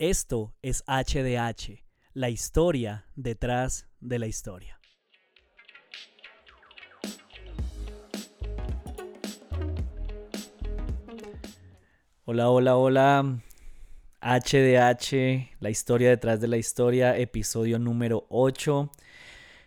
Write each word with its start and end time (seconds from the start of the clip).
Esto 0.00 0.54
es 0.62 0.84
HDH, 0.86 1.82
la 2.14 2.30
historia 2.30 3.06
detrás 3.16 3.88
de 3.98 4.20
la 4.20 4.28
historia. 4.28 4.78
Hola, 12.24 12.48
hola, 12.48 12.76
hola. 12.76 13.40
HDH, 14.20 15.56
la 15.58 15.70
historia 15.70 16.10
detrás 16.10 16.40
de 16.40 16.46
la 16.46 16.58
historia, 16.58 17.18
episodio 17.18 17.80
número 17.80 18.24
8. 18.28 18.92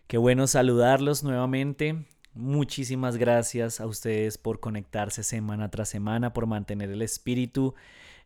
Qué 0.08 0.18
bueno 0.18 0.48
saludarlos 0.48 1.24
nuevamente. 1.24 2.06
Muchísimas 2.34 3.18
gracias 3.18 3.82
a 3.82 3.86
ustedes 3.86 4.38
por 4.38 4.62
conectarse 4.62 5.24
semana 5.24 5.70
tras 5.70 5.90
semana, 5.90 6.32
por 6.32 6.48
mantener 6.48 6.90
el 6.90 7.02
espíritu 7.02 7.76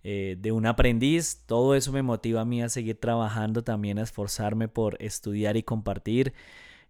eh, 0.07 0.37
de 0.39 0.51
un 0.51 0.67
aprendiz. 0.67 1.41
Todo 1.47 1.73
eso 1.73 1.91
me 1.91 2.03
motiva 2.03 2.41
a 2.41 2.45
mí 2.45 2.61
a 2.61 2.69
seguir 2.69 2.99
trabajando, 2.99 3.63
también 3.63 3.97
a 3.97 4.03
esforzarme 4.03 4.67
por 4.67 5.01
estudiar 5.01 5.57
y 5.57 5.63
compartir. 5.63 6.33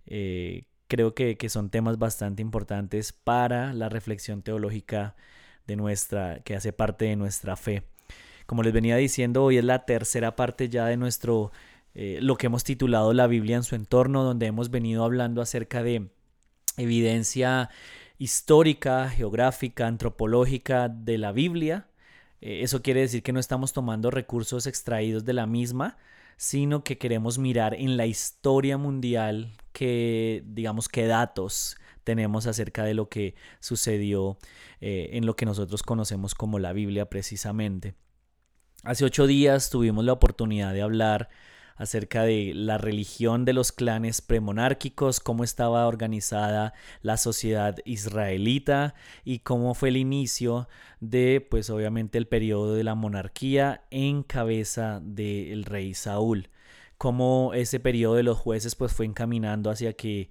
Eh, 0.05 0.63
creo 0.89 1.15
que, 1.15 1.37
que, 1.37 1.47
son 1.47 1.69
temas 1.69 1.97
bastante 1.97 2.41
importantes 2.41 3.13
para 3.13 3.73
la 3.73 3.87
reflexión 3.87 4.41
teológica 4.41 5.15
de 5.65 5.77
nuestra, 5.77 6.41
que 6.43 6.55
hace 6.55 6.73
parte 6.73 7.05
de 7.05 7.15
nuestra 7.15 7.55
fe. 7.55 7.83
Como 8.47 8.63
les 8.63 8.73
venía 8.73 8.97
diciendo, 8.97 9.45
hoy 9.45 9.59
es 9.59 9.63
la 9.63 9.85
tercera 9.85 10.35
parte 10.35 10.67
ya 10.67 10.85
de 10.87 10.97
nuestro, 10.97 11.53
eh, 11.93 12.19
lo 12.21 12.35
que 12.35 12.47
hemos 12.47 12.65
titulado 12.65 13.13
La 13.13 13.27
Biblia 13.27 13.55
en 13.55 13.63
su 13.63 13.75
entorno, 13.75 14.25
donde 14.25 14.47
hemos 14.47 14.71
venido 14.71 15.05
hablando 15.05 15.41
acerca 15.41 15.83
de 15.83 16.09
evidencia 16.75 17.69
histórica, 18.17 19.07
geográfica, 19.07 19.87
antropológica 19.87 20.89
de 20.89 21.17
la 21.17 21.31
Biblia, 21.31 21.87
eso 22.45 22.81
quiere 22.81 23.01
decir 23.01 23.23
que 23.23 23.33
no 23.33 23.39
estamos 23.39 23.73
tomando 23.73 24.11
recursos 24.11 24.67
extraídos 24.67 25.25
de 25.25 25.33
la 25.33 25.47
misma, 25.47 25.97
sino 26.37 26.83
que 26.83 26.97
queremos 26.97 27.39
mirar 27.39 27.73
en 27.73 27.97
la 27.97 28.05
historia 28.05 28.77
mundial 28.77 29.51
que, 29.73 30.43
digamos, 30.45 30.87
qué 30.87 31.07
datos 31.07 31.77
tenemos 32.03 32.45
acerca 32.45 32.83
de 32.83 32.93
lo 32.93 33.09
que 33.09 33.33
sucedió 33.59 34.37
eh, 34.79 35.09
en 35.13 35.25
lo 35.25 35.35
que 35.35 35.45
nosotros 35.45 35.81
conocemos 35.81 36.35
como 36.35 36.59
la 36.59 36.71
Biblia 36.71 37.09
precisamente. 37.09 37.95
Hace 38.83 39.05
ocho 39.05 39.25
días 39.25 39.71
tuvimos 39.71 40.05
la 40.05 40.13
oportunidad 40.13 40.71
de 40.71 40.83
hablar 40.83 41.29
acerca 41.75 42.23
de 42.23 42.53
la 42.55 42.77
religión 42.77 43.45
de 43.45 43.53
los 43.53 43.71
clanes 43.71 44.21
premonárquicos, 44.21 45.19
cómo 45.19 45.43
estaba 45.43 45.87
organizada 45.87 46.73
la 47.01 47.17
sociedad 47.17 47.77
israelita 47.85 48.95
y 49.23 49.39
cómo 49.39 49.73
fue 49.73 49.89
el 49.89 49.97
inicio 49.97 50.67
de, 51.01 51.45
pues 51.49 51.69
obviamente, 51.69 52.17
el 52.17 52.27
periodo 52.27 52.75
de 52.75 52.83
la 52.83 52.95
monarquía 52.95 53.83
en 53.91 54.23
cabeza 54.23 55.01
del 55.03 55.65
rey 55.65 55.93
Saúl. 55.93 56.49
Cómo 56.97 57.51
ese 57.53 57.79
periodo 57.79 58.15
de 58.15 58.23
los 58.23 58.37
jueces 58.37 58.75
pues 58.75 58.93
fue 58.93 59.05
encaminando 59.05 59.69
hacia 59.69 59.93
que 59.93 60.29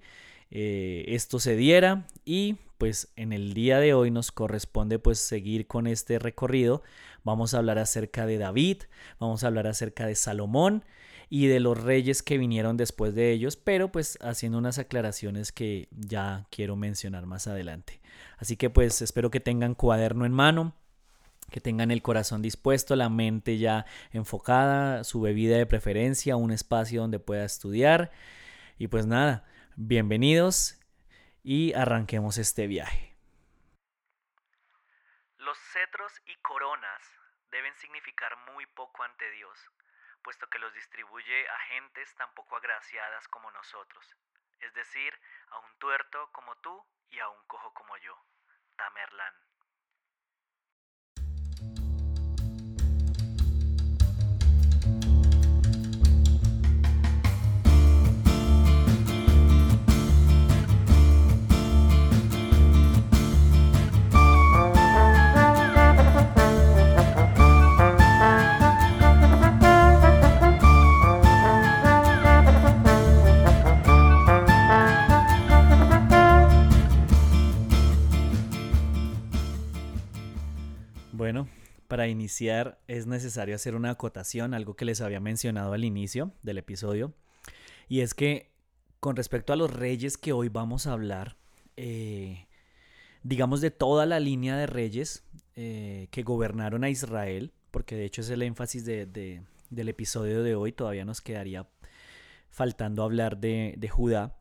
eh, 0.49 1.05
esto 1.07 1.39
se 1.39 1.55
diera 1.55 2.07
y 2.23 2.57
pues 2.77 3.09
en 3.15 3.33
el 3.33 3.53
día 3.53 3.79
de 3.79 3.93
hoy 3.93 4.11
nos 4.11 4.31
corresponde 4.31 4.99
pues 4.99 5.19
seguir 5.19 5.67
con 5.67 5.85
este 5.85 6.17
recorrido. 6.19 6.81
Vamos 7.23 7.53
a 7.53 7.59
hablar 7.59 7.77
acerca 7.77 8.25
de 8.25 8.37
David, 8.37 8.83
vamos 9.19 9.43
a 9.43 9.47
hablar 9.47 9.67
acerca 9.67 10.07
de 10.07 10.15
Salomón 10.15 10.83
y 11.29 11.47
de 11.47 11.59
los 11.59 11.81
reyes 11.81 12.23
que 12.23 12.37
vinieron 12.37 12.77
después 12.77 13.15
de 13.15 13.31
ellos, 13.31 13.55
pero 13.55 13.91
pues 13.91 14.17
haciendo 14.21 14.57
unas 14.57 14.79
aclaraciones 14.79 15.51
que 15.51 15.87
ya 15.91 16.45
quiero 16.51 16.75
mencionar 16.75 17.25
más 17.25 17.47
adelante. 17.47 18.01
Así 18.37 18.57
que 18.57 18.69
pues 18.69 19.01
espero 19.01 19.31
que 19.31 19.39
tengan 19.39 19.75
cuaderno 19.75 20.25
en 20.25 20.33
mano, 20.33 20.75
que 21.51 21.61
tengan 21.61 21.91
el 21.91 22.01
corazón 22.01 22.41
dispuesto, 22.41 22.95
la 22.95 23.09
mente 23.09 23.57
ya 23.57 23.85
enfocada, 24.11 25.03
su 25.03 25.21
bebida 25.21 25.57
de 25.57 25.65
preferencia, 25.65 26.35
un 26.35 26.51
espacio 26.51 27.01
donde 27.01 27.19
pueda 27.19 27.45
estudiar. 27.45 28.11
Y 28.77 28.87
pues 28.87 29.05
nada, 29.05 29.45
bienvenidos 29.75 30.79
y 31.43 31.73
arranquemos 31.73 32.37
este 32.37 32.67
viaje. 32.67 33.15
Los 35.37 35.57
cetros 35.71 36.11
y 36.25 36.35
coronas 36.41 37.01
deben 37.51 37.73
significar 37.77 38.31
muy 38.53 38.65
poco 38.75 39.03
ante 39.03 39.29
Dios 39.31 39.57
puesto 40.25 40.49
que 40.49 40.57
los 40.57 40.73
distribuye 40.73 41.47
a 41.47 41.59
gentes 41.69 42.15
tan 42.15 42.33
poco 42.33 42.55
agraciadas 42.57 43.27
como 43.27 43.51
nosotros, 43.51 44.17
es 44.59 44.73
decir, 44.73 45.13
a 45.49 45.59
un 45.59 45.77
tuerto 45.77 46.31
como 46.31 46.55
tú 46.55 46.83
y 47.09 47.19
a 47.19 47.29
un 47.29 47.45
cojo 47.45 47.71
como 47.75 47.95
yo. 47.97 48.19
Tamerlán. 48.75 49.35
Para 82.05 82.11
iniciar 82.11 82.77
es 82.87 83.07
necesario 83.07 83.55
hacer 83.55 83.73
una 83.73 83.89
acotación, 83.89 84.53
algo 84.53 84.75
que 84.75 84.85
les 84.85 85.01
había 85.01 85.19
mencionado 85.19 85.73
al 85.73 85.83
inicio 85.83 86.33
del 86.43 86.59
episodio, 86.59 87.15
y 87.89 88.01
es 88.01 88.13
que 88.13 88.51
con 88.99 89.15
respecto 89.15 89.53
a 89.53 89.55
los 89.55 89.73
reyes 89.73 90.15
que 90.19 90.31
hoy 90.31 90.49
vamos 90.49 90.85
a 90.85 90.91
hablar, 90.91 91.35
eh, 91.77 92.45
digamos 93.23 93.59
de 93.59 93.71
toda 93.71 94.05
la 94.05 94.19
línea 94.19 94.55
de 94.55 94.67
reyes 94.67 95.23
eh, 95.55 96.07
que 96.11 96.21
gobernaron 96.21 96.83
a 96.83 96.91
Israel, 96.91 97.53
porque 97.71 97.95
de 97.95 98.05
hecho 98.05 98.21
es 98.21 98.29
el 98.29 98.43
énfasis 98.43 98.85
del 98.85 99.89
episodio 99.89 100.43
de 100.43 100.53
hoy, 100.53 100.73
todavía 100.73 101.05
nos 101.05 101.21
quedaría 101.21 101.67
faltando 102.51 103.01
hablar 103.01 103.39
de, 103.39 103.73
de 103.79 103.89
Judá. 103.89 104.37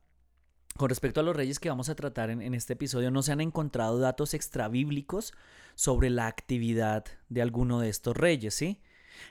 Con 0.76 0.90
respecto 0.90 1.20
a 1.20 1.22
los 1.22 1.34
reyes 1.34 1.58
que 1.60 1.70
vamos 1.70 1.88
a 1.88 1.94
tratar 1.94 2.28
en, 2.28 2.52
este 2.52 2.74
episodio, 2.74 3.10
no 3.10 3.22
se 3.22 3.32
han 3.32 3.40
encontrado 3.40 3.98
datos 4.00 4.34
extrabíblicos 4.34 5.32
sobre 5.74 6.10
la 6.10 6.26
actividad 6.26 7.04
de 7.28 7.42
alguno 7.42 7.80
de 7.80 7.88
estos 7.88 8.16
reyes, 8.16 8.54
¿sí? 8.54 8.80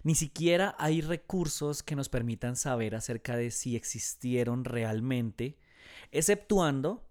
Ni 0.04 0.16
siquiera 0.16 0.76
hay 0.80 1.02
recursos 1.02 1.84
que 1.84 1.96
nos 1.96 2.10
permitan 2.10 2.56
saber 2.56 2.96
acerca 2.96 3.36
de 3.36 3.52
si 3.52 3.76
existieron 3.76 4.66
realmente, 4.66 5.58
exceptuando 6.12 7.06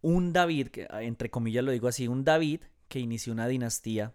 un 0.00 0.32
David, 0.32 0.68
que 0.68 0.86
entre 1.00 1.30
comillas 1.30 1.64
lo 1.64 1.72
digo 1.72 1.88
así, 1.88 2.08
un 2.08 2.24
David 2.24 2.62
que 2.88 3.00
inició 3.00 3.32
una 3.32 3.48
dinastía 3.48 4.14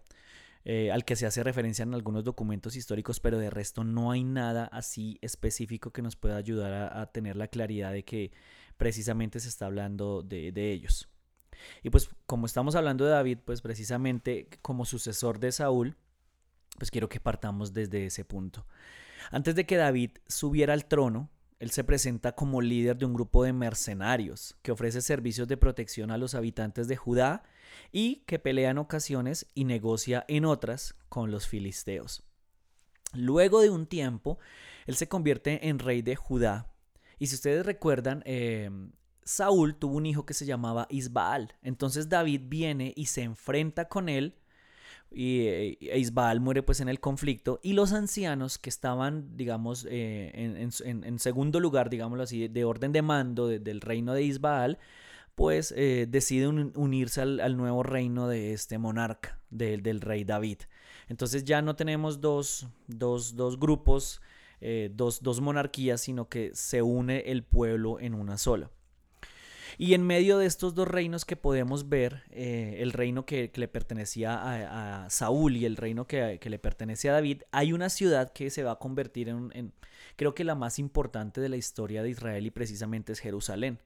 eh, 0.64 0.90
al 0.90 1.04
que 1.04 1.16
se 1.16 1.26
hace 1.26 1.42
referencia 1.42 1.82
en 1.82 1.94
algunos 1.94 2.24
documentos 2.24 2.74
históricos, 2.74 3.20
pero 3.20 3.38
de 3.38 3.50
resto 3.50 3.84
no 3.84 4.10
hay 4.10 4.24
nada 4.24 4.64
así 4.66 5.18
específico 5.20 5.92
que 5.92 6.02
nos 6.02 6.16
pueda 6.16 6.36
ayudar 6.36 6.96
a 6.96 7.06
tener 7.12 7.36
la 7.36 7.48
claridad 7.48 7.92
de 7.92 8.04
que 8.04 8.32
precisamente 8.76 9.40
se 9.40 9.48
está 9.48 9.66
hablando 9.66 10.22
de, 10.22 10.72
ellos. 10.72 11.08
Y 11.82 11.90
pues 11.90 12.08
como 12.26 12.46
estamos 12.46 12.74
hablando 12.74 13.04
de 13.04 13.10
David, 13.10 13.38
pues 13.44 13.62
precisamente 13.62 14.48
como 14.62 14.84
sucesor 14.84 15.38
de 15.38 15.52
Saúl, 15.52 15.96
pues 16.78 16.90
quiero 16.90 17.08
que 17.08 17.20
partamos 17.20 17.72
desde 17.72 18.06
ese 18.06 18.24
punto. 18.24 18.66
Antes 19.30 19.54
de 19.54 19.66
que 19.66 19.76
David 19.76 20.10
subiera 20.26 20.74
al 20.74 20.86
trono, 20.86 21.30
él 21.60 21.70
se 21.70 21.84
presenta 21.84 22.32
como 22.32 22.60
líder 22.60 22.96
de 22.98 23.06
un 23.06 23.14
grupo 23.14 23.44
de 23.44 23.52
mercenarios 23.52 24.56
que 24.62 24.72
ofrece 24.72 25.00
servicios 25.00 25.48
de 25.48 25.56
protección 25.56 26.10
a 26.10 26.18
los 26.18 26.34
habitantes 26.34 26.88
de 26.88 26.96
Judá 26.96 27.44
y 27.92 28.16
que 28.26 28.38
pelea 28.38 28.70
en 28.70 28.78
ocasiones 28.78 29.46
y 29.54 29.64
negocia 29.64 30.24
en 30.28 30.44
otras 30.44 30.94
con 31.08 31.30
los 31.30 31.46
filisteos. 31.46 32.22
Luego 33.14 33.60
de 33.60 33.70
un 33.70 33.86
tiempo, 33.86 34.38
él 34.86 34.96
se 34.96 35.08
convierte 35.08 35.68
en 35.68 35.78
rey 35.78 36.02
de 36.02 36.16
Judá 36.16 36.74
y 37.18 37.28
si 37.28 37.36
ustedes 37.36 37.64
recuerdan, 37.64 38.22
em, 38.26 38.92
Saúl 39.24 39.76
tuvo 39.76 39.96
un 39.96 40.06
hijo 40.06 40.26
que 40.26 40.34
se 40.34 40.46
llamaba 40.46 40.86
Isbaal. 40.90 41.54
Entonces 41.62 42.08
David 42.08 42.42
viene 42.46 42.92
y 42.96 43.06
se 43.06 43.22
enfrenta 43.22 43.88
con 43.88 44.08
él. 44.08 44.34
Y 45.10 45.40
eh, 45.46 45.78
Isbaal 45.96 46.40
muere 46.40 46.62
pues 46.62 46.80
en 46.80 46.88
el 46.88 47.00
conflicto. 47.00 47.60
Y 47.62 47.74
los 47.74 47.92
ancianos 47.92 48.58
que 48.58 48.70
estaban, 48.70 49.36
digamos, 49.36 49.86
eh, 49.88 50.32
en, 50.34 51.18
segundo 51.18 51.60
lugar, 51.60 51.90
digámoslo 51.90 52.24
así, 52.24 52.48
de 52.48 52.64
orden 52.64 52.92
de 52.92 53.02
mando 53.02 53.48
del 53.48 53.80
reino 53.80 54.12
de 54.14 54.22
Isbaal, 54.22 54.78
pues 55.34 55.72
eh, 55.76 56.06
deciden 56.08 56.72
unirse 56.76 57.20
al, 57.20 57.56
nuevo 57.56 57.82
reino 57.82 58.28
de 58.28 58.52
este 58.52 58.78
monarca, 58.78 59.40
del 59.50 60.00
rey 60.00 60.24
David. 60.24 60.58
Entonces 61.08 61.44
ya 61.44 61.62
no 61.62 61.76
tenemos 61.76 62.20
dos, 62.20 62.66
dos, 62.88 63.36
dos 63.36 63.58
grupos 63.58 64.20
eh, 64.66 64.90
dos, 64.94 65.40
monarquías, 65.42 66.00
sino 66.00 66.30
que 66.30 66.50
se 66.54 66.80
une 66.80 67.18
el 67.26 67.42
pueblo 67.42 68.00
en 68.00 68.14
una 68.14 68.38
sola. 68.38 68.70
Y 69.78 69.94
en 69.94 70.06
medio 70.06 70.38
de 70.38 70.46
estos 70.46 70.74
dos 70.74 70.86
reinos 70.86 71.24
que 71.24 71.36
podemos 71.36 71.88
ver, 71.88 72.22
eh, 72.30 72.76
el 72.78 72.92
reino 72.92 73.26
que, 73.26 73.50
le 73.54 73.68
pertenecía 73.68 75.04
a, 75.04 75.10
Saúl 75.10 75.56
y 75.56 75.64
el 75.64 75.76
reino 75.76 76.06
que, 76.06 76.38
le 76.42 76.58
pertenece 76.58 77.08
a 77.08 77.14
David, 77.14 77.42
hay 77.50 77.72
una 77.72 77.88
ciudad 77.88 78.32
que 78.32 78.50
se 78.50 78.62
va 78.62 78.72
a 78.72 78.78
convertir 78.78 79.28
en, 79.28 79.72
creo 80.16 80.34
que 80.34 80.44
la 80.44 80.54
más 80.54 80.78
importante 80.78 81.40
de 81.40 81.48
la 81.48 81.56
historia 81.56 82.02
de 82.02 82.10
Israel 82.10 82.46
y 82.46 82.50
precisamente 82.50 83.12
es 83.12 83.20
Jerusalén. 83.20 83.80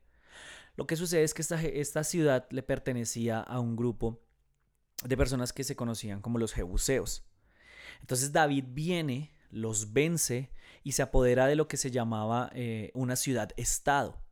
Lo 0.77 0.87
que 0.87 0.97
sucede 0.97 1.25
es 1.25 1.35
que 1.35 1.43
esta, 1.43 1.61
esta 1.63 2.05
ciudad 2.05 2.47
le 2.51 2.63
pertenecía 2.63 3.41
a 3.41 3.59
un 3.59 3.75
grupo 3.75 4.21
de 5.05 5.17
personas 5.17 5.53
que 5.53 5.65
se 5.65 5.77
conocían 5.77 6.21
como 6.21 6.39
los 6.39 6.53
Jebuseos. 6.53 7.25
Entonces 8.01 8.33
David 8.33 8.65
viene, 8.69 9.35
los 9.51 9.93
vence 9.93 10.51
y 10.85 10.93
se 10.93 11.03
apodera 11.03 11.47
de 11.47 11.57
lo 11.57 11.69
que 11.69 11.77
se 11.77 11.91
llamaba 11.91 12.51
eh, 12.55 12.91
una 12.95 13.17
ciudad-estado. 13.17 14.23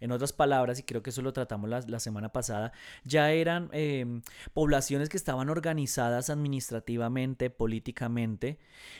En 0.00 0.12
otras 0.12 0.32
palabras, 0.32 0.78
y 0.78 0.82
creo 0.82 1.02
que 1.02 1.10
eso 1.10 1.22
lo 1.22 1.32
tratamos 1.32 1.68
la, 1.68 2.00
semana 2.00 2.32
pasada, 2.32 2.72
ya 3.04 3.32
eran 3.32 3.68
em, 3.72 4.22
poblaciones 4.54 5.08
que 5.10 5.18
estaban 5.18 5.50
organizadas 5.50 6.30
administrativamente, 6.30 7.50
políticamente, 7.50 8.58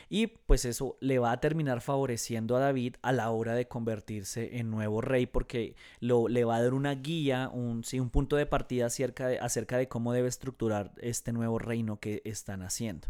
y 0.09 0.27
pues 0.27 0.65
eso 0.65 0.97
le 1.01 1.17
va 1.17 1.31
a 1.31 1.39
terminar 1.39 1.81
favoreciendo 1.81 2.55
a 2.55 2.59
David 2.59 2.95
a 3.01 3.11
la 3.11 3.31
hora 3.31 3.55
de 3.55 3.67
convertirse 3.67 4.59
en 4.59 4.69
nuevo 4.69 5.01
rey, 5.01 5.25
porque 5.25 5.75
lo, 5.99 6.27
le 6.27 6.43
va 6.43 6.57
a 6.57 6.63
dar 6.63 6.73
una 6.73 6.93
guía, 6.93 7.49
un, 7.51 7.83
un 7.91 8.09
punto 8.11 8.35
de 8.35 8.45
partida 8.45 8.85
acerca 8.85 9.27
de, 9.27 9.39
acerca 9.39 9.77
de 9.77 9.87
cómo 9.87 10.13
debe 10.13 10.27
estructurar 10.27 10.93
este 11.01 11.33
nuevo 11.33 11.57
reino 11.57 11.99
que 11.99 12.21
están 12.25 12.61
haciendo. 12.61 13.07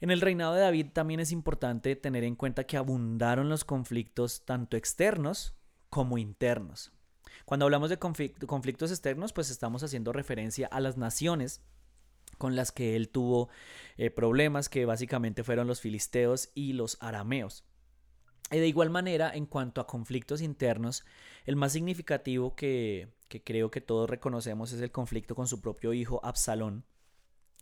En 0.00 0.10
el 0.10 0.20
reinado 0.20 0.54
de 0.54 0.60
David 0.60 0.88
también 0.92 1.20
es 1.20 1.32
importante 1.32 1.96
tener 1.96 2.24
en 2.24 2.36
cuenta 2.36 2.64
que 2.64 2.76
abundaron 2.76 3.48
los 3.48 3.64
conflictos 3.64 4.44
tanto 4.44 4.76
externos 4.76 5.54
como 5.90 6.18
internos. 6.18 6.92
Cuando 7.44 7.64
hablamos 7.64 7.90
de 7.90 7.98
conflictos 7.98 8.90
externos, 8.90 9.32
pues 9.32 9.50
estamos 9.50 9.82
haciendo 9.82 10.12
referencia 10.12 10.66
a 10.66 10.80
las 10.80 10.96
naciones 10.96 11.60
con 12.38 12.56
las 12.56 12.72
que 12.72 12.96
él 12.96 13.08
tuvo 13.08 13.48
eh, 13.96 14.10
problemas, 14.10 14.68
que 14.68 14.84
básicamente 14.84 15.44
fueron 15.44 15.66
los 15.66 15.80
filisteos 15.80 16.50
y 16.54 16.72
los 16.72 16.98
arameos. 17.00 17.64
Y 18.50 18.58
de 18.58 18.68
igual 18.68 18.90
manera, 18.90 19.34
en 19.34 19.46
cuanto 19.46 19.80
a 19.80 19.86
conflictos 19.86 20.40
internos, 20.40 21.04
el 21.46 21.56
más 21.56 21.72
significativo 21.72 22.54
que, 22.54 23.08
que 23.28 23.42
creo 23.42 23.70
que 23.70 23.80
todos 23.80 24.08
reconocemos 24.08 24.72
es 24.72 24.80
el 24.80 24.92
conflicto 24.92 25.34
con 25.34 25.48
su 25.48 25.60
propio 25.60 25.92
hijo 25.92 26.20
Absalón, 26.24 26.84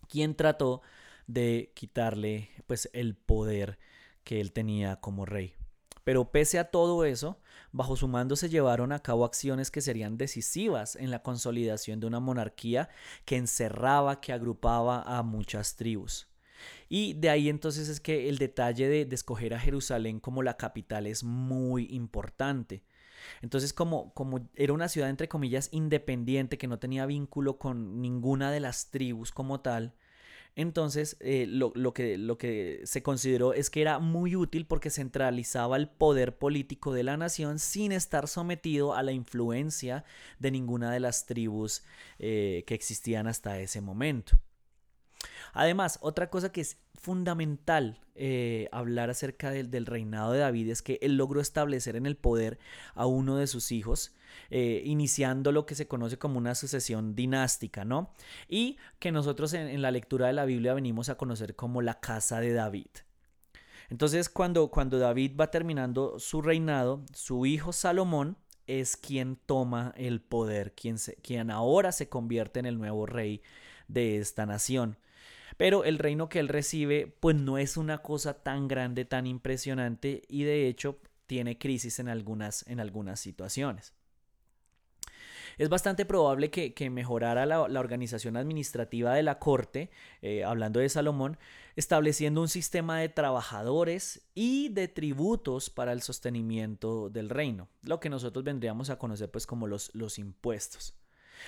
quien 0.07 0.35
trató 0.35 0.81
de 1.25 1.71
quitarle 1.73 2.51
pues 2.67 2.89
el 2.93 3.15
poder 3.15 3.79
que 4.23 4.41
él 4.41 4.51
tenía 4.51 4.97
como 4.97 5.25
rey. 5.25 5.55
Pero 6.05 6.31
pese 6.31 6.59
a 6.59 6.65
todo 6.65 7.03
eso, 7.03 7.39
bajo 7.71 7.97
su 7.97 8.07
mando 8.07 8.35
se 8.35 8.47
llevaron 8.47 8.91
a 8.91 8.99
cabo 8.99 9.25
acciones 9.25 9.71
que 9.71 9.81
serían 9.81 10.17
decisivas 10.17 10.95
en 10.95 11.09
la 11.09 11.23
consolidación 11.23 11.99
de 11.99 12.05
una 12.05 12.19
monarquía 12.19 12.89
que 13.25 13.37
encerraba, 13.37 14.21
que 14.21 14.31
agrupaba 14.31 15.01
a 15.01 15.23
muchas 15.23 15.75
tribus. 15.75 16.27
Y 16.89 17.13
de 17.15 17.31
ahí 17.31 17.49
entonces 17.49 17.89
es 17.89 17.99
que 17.99 18.29
el 18.29 18.37
detalle 18.37 18.87
de, 18.87 19.15
escoger 19.15 19.55
a 19.55 19.59
Jerusalén 19.59 20.19
como 20.19 20.43
la 20.43 20.57
capital 20.57 21.07
es 21.07 21.23
muy 21.23 21.87
importante. 21.89 22.83
Entonces, 23.41 23.73
como, 23.73 24.13
como, 24.13 24.47
era 24.55 24.73
una 24.73 24.87
ciudad, 24.87 25.09
entre 25.09 25.27
comillas, 25.27 25.69
independiente, 25.71 26.59
que 26.59 26.67
no 26.67 26.77
tenía 26.77 27.07
vínculo 27.07 27.57
con 27.57 27.99
ninguna 27.99 28.51
de 28.51 28.59
las 28.59 28.91
tribus 28.91 29.31
como 29.31 29.61
tal, 29.61 29.95
entonces, 30.55 31.17
eh, 31.19 31.45
lo, 31.47 31.71
que, 31.93 32.17
lo 32.17 32.37
que 32.37 32.79
se 32.85 33.03
consideró 33.03 33.53
es 33.53 33.69
que 33.69 33.81
era 33.81 33.99
muy 33.99 34.37
útil 34.37 34.65
porque 34.65 34.89
centralizaba 34.89 35.75
el 35.75 35.89
poder 35.89 36.37
político 36.37 36.93
de 36.93 37.03
la 37.03 37.17
nación 37.17 37.59
sin 37.59 37.91
estar 37.91 38.29
sometido 38.29 38.93
a 38.93 39.03
la 39.03 39.11
influencia 39.11 40.05
de 40.39 40.51
ninguna 40.51 40.91
de 40.91 41.01
las 41.01 41.25
tribus 41.25 41.83
eh, 42.19 42.63
que 42.67 42.73
existían 42.73 43.27
hasta 43.27 43.59
ese 43.59 43.81
momento. 43.81 44.37
Además, 45.53 45.99
otra 46.01 46.29
cosa 46.29 46.51
que 46.51 46.61
es 46.61 46.77
fundamental 46.93 47.99
eh, 48.15 48.69
hablar 48.71 49.09
acerca 49.09 49.51
del, 49.51 49.69
del, 49.69 49.85
reinado 49.85 50.31
de 50.31 50.39
David 50.39 50.69
es 50.69 50.81
que 50.81 50.97
él 51.01 51.17
logró 51.17 51.41
establecer 51.41 51.95
en 51.95 52.05
el 52.05 52.15
poder 52.15 52.57
a 52.93 53.05
uno 53.05 53.37
de 53.37 53.47
sus 53.47 53.71
hijos, 53.71 54.15
eh, 54.49 54.81
iniciando 54.85 55.51
lo 55.51 55.65
que 55.65 55.75
se 55.75 55.87
conoce 55.87 56.17
como 56.17 56.37
una 56.37 56.55
sucesión 56.55 57.15
dinástica, 57.15 57.85
¿no? 57.85 58.13
Y 58.47 58.77
que 58.99 59.11
nosotros 59.11 59.53
en, 59.53 59.81
la 59.81 59.91
lectura 59.91 60.27
de 60.27 60.33
la 60.33 60.45
Biblia 60.45 60.73
venimos 60.73 61.09
a 61.09 61.17
conocer 61.17 61.55
como 61.55 61.81
la 61.81 61.99
casa 61.99 62.39
de 62.39 62.53
David. 62.53 62.87
Entonces, 63.89 64.29
cuando, 64.29 64.69
cuando 64.69 64.97
David 64.97 65.33
va 65.39 65.51
terminando 65.51 66.17
su 66.19 66.41
reinado, 66.41 67.03
su 67.13 67.45
hijo 67.45 67.71
Salomón 67.71 68.37
es 68.65 68.97
quien 68.97 69.35
toma 69.45 69.93
el 69.95 70.21
poder, 70.21 70.73
quien, 70.73 70.97
quien 71.21 71.51
ahora 71.51 71.91
se 71.91 72.09
convierte 72.09 72.59
en 72.59 72.65
el 72.65 72.77
nuevo 72.77 73.05
rey 73.05 73.41
de 73.87 74.17
esta 74.17 74.45
nación. 74.45 74.97
Pero 75.57 75.83
el 75.83 75.99
reino 75.99 76.29
que 76.29 76.39
él 76.39 76.47
recibe, 76.47 77.15
pues 77.19 77.35
no 77.35 77.57
es 77.57 77.77
una 77.77 77.99
cosa 77.99 78.43
tan 78.43 78.67
grande, 78.67 79.05
tan 79.05 79.27
impresionante 79.27 80.23
y 80.27 80.43
de 80.43 80.67
hecho 80.67 80.99
tiene 81.27 81.57
crisis 81.57 81.99
en 81.99 82.09
algunas, 82.09 82.67
en 82.67 82.79
algunas 82.79 83.19
situaciones. 83.19 83.93
Es 85.57 85.69
bastante 85.69 86.05
probable 86.05 86.49
que, 86.51 86.89
mejorara 86.89 87.45
la, 87.45 87.61
organización 87.61 88.35
administrativa 88.35 89.13
de 89.13 89.23
la 89.23 89.39
corte, 89.39 89.89
eh, 90.21 90.43
hablando 90.43 90.79
de 90.79 90.89
Salomón, 90.89 91.37
estableciendo 91.75 92.41
un 92.41 92.49
sistema 92.49 92.99
de 92.99 93.09
trabajadores 93.09 94.27
y 94.33 94.69
de 94.69 94.87
tributos 94.87 95.69
para 95.69 95.93
el 95.93 96.01
sostenimiento 96.01 97.09
del 97.09 97.29
reino, 97.29 97.69
lo 97.83 97.99
que 97.99 98.09
nosotros 98.09 98.43
vendríamos 98.43 98.89
a 98.89 98.97
conocer 98.97 99.31
pues 99.31 99.47
como 99.47 99.67
los, 99.67 99.93
los 99.93 100.19
impuestos. 100.19 100.95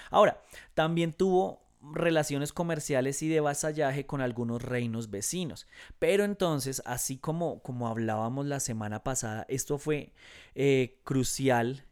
Ahora, 0.10 0.42
también 0.74 1.12
tuvo 1.14 1.67
relaciones 1.82 2.54
comerciales 2.54 3.22
y 3.22 3.30
de 3.30 3.40
vasallaje 3.40 4.06
con 4.06 4.22
algunos 4.22 4.62
reinos 4.62 5.10
vecinos. 5.10 5.68
Pero 6.00 6.24
entonces, 6.24 6.82
así 6.86 7.18
como, 7.18 7.62
como 7.62 7.88
hablábamos 7.88 8.46
la 8.46 8.60
semana 8.60 9.04
pasada, 9.04 9.46
esto 9.50 9.78
fue 9.78 10.14
eh, 10.56 11.00
crucial 11.04 11.86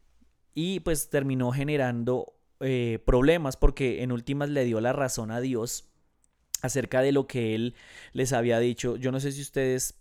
y 0.54 0.80
pues 0.80 1.10
terminó 1.10 1.52
generando 1.52 2.34
eh, 2.60 2.98
problemas 3.04 3.56
porque 3.56 4.02
en 4.02 4.12
últimas 4.12 4.48
le 4.48 4.64
dio 4.64 4.80
la 4.80 4.92
razón 4.92 5.30
a 5.30 5.40
Dios 5.40 5.90
acerca 6.62 7.02
de 7.02 7.12
lo 7.12 7.26
que 7.26 7.54
él 7.54 7.74
les 8.12 8.32
había 8.32 8.58
dicho. 8.58 8.96
Yo 8.96 9.12
no 9.12 9.20
sé 9.20 9.32
si 9.32 9.42
ustedes 9.42 9.94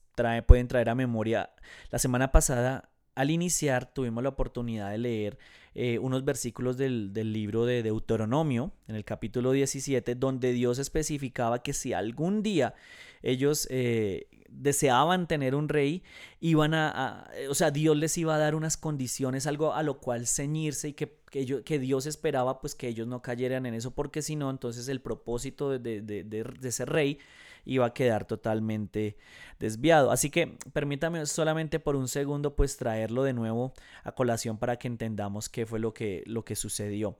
pueden 0.47 0.67
traer 0.67 0.89
a 0.89 0.95
memoria, 0.95 1.51
la 1.91 1.99
semana 1.99 2.31
pasada 2.31 2.89
al 3.15 3.31
iniciar 3.31 3.91
tuvimos 3.91 4.21
la 4.23 4.29
oportunidad 4.29 4.91
de 4.91 4.97
leer 4.97 5.37
eh, 5.73 5.99
unos 5.99 6.23
versículos 6.23 6.77
del, 6.77 7.13
libro 7.13 7.65
de 7.65 7.83
Deuteronomio, 7.83 8.71
en 8.87 8.95
el 8.95 9.03
capítulo 9.03 9.51
17, 9.51 10.15
donde 10.15 10.53
Dios 10.53 10.79
especificaba 10.79 11.63
que 11.63 11.73
si 11.73 11.91
algún 11.91 12.43
día 12.43 12.75
ellos 13.23 13.67
eh, 13.71 14.27
deseaban 14.49 15.27
tener 15.27 15.55
un 15.55 15.67
rey, 15.67 16.03
iban 16.39 16.73
a, 16.73 17.29
o 17.49 17.55
sea, 17.55 17.71
Dios 17.71 17.97
les 17.97 18.17
iba 18.17 18.35
a 18.35 18.37
dar 18.37 18.55
unas 18.55 18.77
condiciones, 18.77 19.47
algo 19.47 19.73
a 19.73 19.83
lo 19.83 19.99
cual 19.99 20.27
ceñirse 20.27 20.89
y 20.89 20.93
que, 20.93 21.17
que, 21.29 21.79
Dios 21.79 22.05
esperaba 22.05 22.61
pues 22.61 22.75
que 22.75 22.87
ellos 22.87 23.07
no 23.07 23.21
cayeran 23.21 23.65
en 23.65 23.73
eso, 23.73 23.91
porque 23.91 24.21
si 24.21 24.37
no, 24.37 24.49
entonces 24.49 24.87
el 24.87 25.01
propósito 25.01 25.71
de, 25.71 25.79
de, 25.79 26.01
de, 26.01 26.43
de 26.43 26.69
ese 26.69 26.85
rey 26.85 27.19
iba 27.65 27.85
a 27.85 27.93
quedar 27.93 28.25
totalmente 28.25 29.17
desviado. 29.59 30.11
Así 30.11 30.29
que 30.29 30.57
permítame 30.73 31.25
solamente 31.25 31.79
por 31.79 31.95
un 31.95 32.07
segundo 32.07 32.55
pues 32.55 32.77
traerlo 32.77 33.23
de 33.23 33.33
nuevo 33.33 33.73
a 34.03 34.13
colación 34.13 34.57
para 34.57 34.77
que 34.77 34.87
entendamos 34.87 35.49
qué 35.49 35.65
fue 35.65 35.79
lo 35.79 35.93
que, 35.93 36.23
lo 36.25 36.45
que 36.45 36.55
sucedió. 36.55 37.17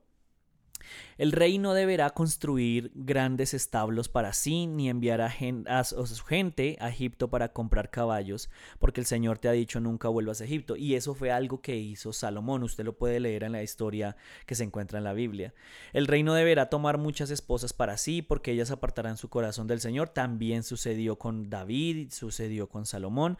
El 1.17 1.32
rey 1.32 1.58
no 1.58 1.74
deberá 1.74 2.10
construir 2.10 2.91
grandes 2.94 3.53
establos 3.53 4.10
para 4.10 4.34
sí, 4.34 4.67
ni 4.67 4.89
enviar 4.89 5.22
a, 5.22 5.84
su 5.84 6.25
gente 6.25 6.77
a 6.82 6.89
Egipto 6.89 7.29
para 7.29 7.53
comprar 7.53 7.89
caballos, 7.89 8.50
porque 8.79 9.00
el 9.00 9.05
Señor 9.05 9.38
te 9.38 9.48
ha 9.48 9.53
dicho 9.53 9.79
nunca 9.79 10.10
vuelvas 10.10 10.41
a 10.41 10.44
Egipto. 10.44 10.75
Y 10.75 10.96
eso 10.96 11.15
fue 11.15 11.32
algo 11.32 11.62
que 11.62 11.77
hizo 11.77 12.12
Salomón. 12.12 12.63
Usted 12.63 12.84
lo 12.84 12.98
puede 12.98 13.20
leer 13.20 13.44
en 13.44 13.53
la 13.53 13.63
historia 13.63 14.17
que 14.46 14.55
se 14.55 14.63
encuentra 14.63 14.98
en 14.98 15.05
la 15.05 15.13
Biblia. 15.13 15.53
El 15.94 16.08
rey 16.08 16.22
no 16.24 16.34
deberá 16.34 16.70
tomar 16.70 16.98
muchas 16.98 17.32
esposas 17.32 17.74
para 17.74 17.98
sí, 17.98 18.22
porque 18.22 18.51
ellas 18.51 18.72
apartarán 18.72 19.17
su 19.17 19.29
corazón 19.29 19.67
del 19.67 19.79
Señor. 19.79 20.10
También 20.10 20.63
sucedió 20.63 21.17
con 21.17 21.50
David, 21.50 22.12
sucedió 22.12 22.67
con 22.67 22.86
Salomón. 22.86 23.38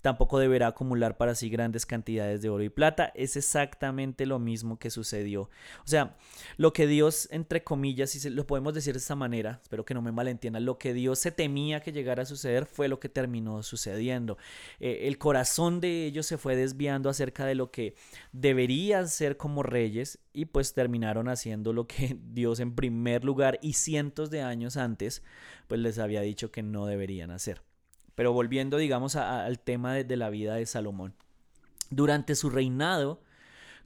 Tampoco 0.00 0.38
deberá 0.38 0.68
acumular 0.68 1.16
para 1.16 1.34
sí 1.34 1.50
grandes 1.50 1.84
cantidades 1.84 2.40
de 2.40 2.48
oro 2.48 2.64
y 2.64 2.68
plata. 2.68 3.12
Es 3.14 3.36
exactamente 3.36 4.26
lo 4.26 4.38
mismo 4.38 4.78
que 4.78 4.90
sucedió. 4.90 5.42
O 5.84 5.86
sea, 5.86 6.16
lo 6.56 6.72
que 6.72 6.86
Dios, 6.88 7.28
entre 7.30 7.62
comillas, 7.62 8.10
si 8.10 8.30
lo 8.30 8.46
podemos 8.46 8.74
decir 8.74 8.94
de 8.94 8.98
esta 8.98 9.14
manera, 9.14 9.60
espero 9.62 9.84
que 9.84 9.94
no 9.94 10.02
me 10.02 10.12
malentiendan, 10.12 10.64
lo 10.64 10.78
que 10.78 10.92
Dios 10.92 11.18
se 11.18 11.30
temía 11.30 11.80
que 11.80 11.92
llegara 11.92 12.22
a 12.22 12.26
suceder 12.26 12.66
fue 12.66 12.88
lo 12.88 12.98
que 12.98 13.08
terminó 13.08 13.62
sucediendo. 13.62 14.38
Eh, 14.80 15.00
el 15.02 15.18
corazón 15.18 15.80
de 15.80 16.06
ellos 16.06 16.26
se 16.26 16.38
fue 16.38 16.56
desviando 16.56 17.08
acerca 17.08 17.46
de 17.46 17.54
lo 17.54 17.70
que 17.70 17.94
deberían 18.32 19.08
ser 19.08 19.36
como 19.36 19.62
reyes 19.62 20.18
y 20.32 20.46
pues 20.46 20.74
terminaron 20.74 21.28
haciendo 21.28 21.72
lo 21.72 21.86
que 21.86 22.18
Dios 22.32 22.60
en 22.60 22.74
primer 22.74 23.24
lugar 23.24 23.58
y 23.62 23.74
cientos 23.74 24.30
de 24.30 24.42
años 24.42 24.76
antes 24.76 25.22
pues 25.66 25.80
les 25.80 25.98
había 25.98 26.22
dicho 26.22 26.50
que 26.50 26.62
no 26.62 26.86
deberían 26.86 27.30
hacer. 27.30 27.62
Pero 28.14 28.32
volviendo 28.32 28.78
digamos 28.78 29.14
al 29.16 29.60
tema 29.60 29.94
de 29.94 30.16
la 30.16 30.30
vida 30.30 30.54
de 30.56 30.66
Salomón. 30.66 31.14
Durante 31.90 32.34
su 32.34 32.50
reinado, 32.50 33.22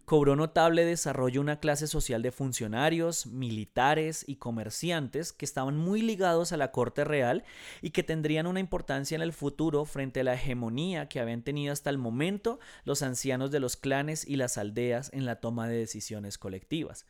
cobró 0.05 0.37
notable 0.37 0.85
desarrollo 0.85 1.41
una 1.41 1.61
clase 1.61 1.87
social 1.87 2.23
de 2.23 2.33
funcionarios, 2.33 3.27
militares 3.27 4.25
y 4.27 4.37
comerciantes 4.37 5.33
que 5.33 5.45
estaban 5.45 5.77
muy 5.77 6.03
ligados 6.03 6.53
a 6.53 6.57
la 6.57 6.71
corte 6.73 7.05
real 7.05 7.45
y 7.81 7.91
que 7.91 8.03
tendrían 8.03 8.47
una 8.47 8.61
importancia 8.61 9.15
en 9.15 9.23
el 9.23 9.33
futuro 9.33 9.85
frente 9.85 10.21
a 10.21 10.25
la 10.25 10.35
hegemonía 10.35 11.09
que 11.09 11.21
habían 11.21 11.43
tenido 11.43 11.73
hasta 11.73 11.91
el 11.91 11.99
momento 11.99 12.59
los 12.85 13.03
ancianos 13.03 13.51
de 13.51 13.61
los 13.61 13.77
clanes 13.77 14.27
y 14.27 14.37
las 14.37 14.59
aldeas 14.59 15.11
en 15.13 15.25
la 15.25 15.37
toma 15.37 15.69
de 15.69 15.79
decisiones 15.79 16.39
colectivas. 16.39 17.07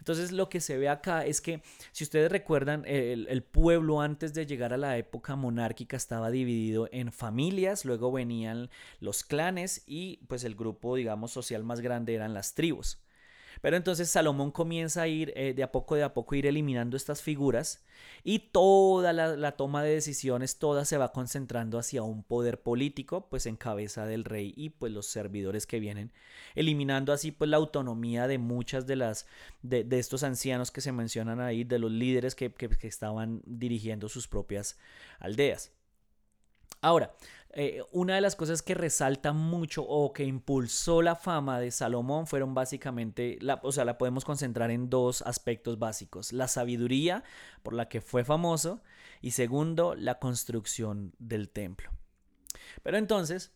Entonces 0.00 0.32
lo 0.32 0.48
que 0.48 0.60
se 0.60 0.76
ve 0.76 0.88
acá 0.88 1.24
es 1.24 1.40
que, 1.40 1.62
si 1.92 2.04
ustedes 2.04 2.32
recuerdan, 2.32 2.84
el, 2.86 3.42
pueblo 3.42 4.00
antes 4.00 4.34
de 4.34 4.46
llegar 4.46 4.72
a 4.72 4.76
la 4.76 4.96
época 4.98 5.36
monárquica 5.36 5.96
estaba 5.96 6.30
dividido 6.30 6.88
en 6.90 7.12
familias, 7.12 7.84
luego 7.84 8.10
venían 8.10 8.70
los 8.98 9.22
clanes 9.22 9.82
y 9.86 10.18
pues 10.26 10.44
el 10.44 10.54
grupo, 10.54 10.96
digamos, 10.96 11.30
social 11.30 11.64
más 11.64 11.80
grande 11.80 12.14
eran 12.14 12.34
las 12.34 12.54
tribus. 12.54 12.98
Pero 13.60 13.76
entonces 13.76 14.10
Salomón 14.10 14.50
comienza 14.50 15.02
a 15.02 15.08
ir 15.08 15.32
eh, 15.36 15.52
de 15.54 15.62
a 15.62 15.72
poco, 15.72 15.94
de 15.94 16.02
a 16.02 16.14
poco, 16.14 16.34
ir 16.34 16.46
eliminando 16.46 16.96
estas 16.96 17.22
figuras 17.22 17.84
y 18.24 18.38
toda 18.38 19.12
la, 19.12 19.52
toma 19.52 19.82
de 19.82 19.94
decisiones, 19.94 20.58
toda 20.58 20.84
se 20.84 20.96
va 20.96 21.12
concentrando 21.12 21.78
hacia 21.78 22.02
un 22.02 22.22
poder 22.22 22.62
político, 22.62 23.28
pues 23.28 23.46
en 23.46 23.56
cabeza 23.56 24.06
del 24.06 24.24
rey 24.24 24.54
y 24.56 24.70
pues 24.70 24.92
los 24.92 25.06
servidores 25.06 25.66
que 25.66 25.80
vienen, 25.80 26.12
eliminando 26.54 27.12
así 27.12 27.32
pues 27.32 27.50
la 27.50 27.58
autonomía 27.58 28.26
de 28.26 28.38
muchas 28.38 28.86
de 28.86 28.96
las, 28.96 29.26
de, 29.62 29.86
estos 29.98 30.22
ancianos 30.22 30.70
que 30.70 30.80
se 30.80 30.92
mencionan 30.92 31.40
ahí, 31.40 31.64
de 31.64 31.78
los 31.78 31.90
líderes 31.90 32.34
que 32.34 32.54
estaban 32.82 33.42
dirigiendo 33.44 34.08
sus 34.08 34.28
propias 34.28 34.78
aldeas. 35.18 35.72
Ahora, 36.82 37.14
eh, 37.52 37.82
una 37.90 38.14
de 38.14 38.20
las 38.20 38.36
cosas 38.36 38.62
que 38.62 38.74
resalta 38.74 39.32
mucho 39.32 39.82
o 39.82 40.12
que 40.12 40.24
impulsó 40.24 41.02
la 41.02 41.16
fama 41.16 41.58
de 41.58 41.72
Salomón 41.72 42.28
fueron 42.28 42.54
básicamente, 42.54 43.38
la, 43.40 43.58
o 43.64 43.72
sea, 43.72 43.84
la 43.84 43.98
podemos 43.98 44.24
concentrar 44.24 44.70
en 44.70 44.88
dos 44.88 45.22
aspectos 45.22 45.78
básicos. 45.78 46.32
La 46.32 46.46
sabiduría, 46.46 47.24
por 47.62 47.74
la 47.74 47.88
que 47.88 48.00
fue 48.00 48.24
famoso, 48.24 48.82
y 49.20 49.32
segundo, 49.32 49.96
la 49.96 50.20
construcción 50.20 51.12
del 51.18 51.48
templo. 51.48 51.90
Pero 52.82 52.98
entonces, 52.98 53.52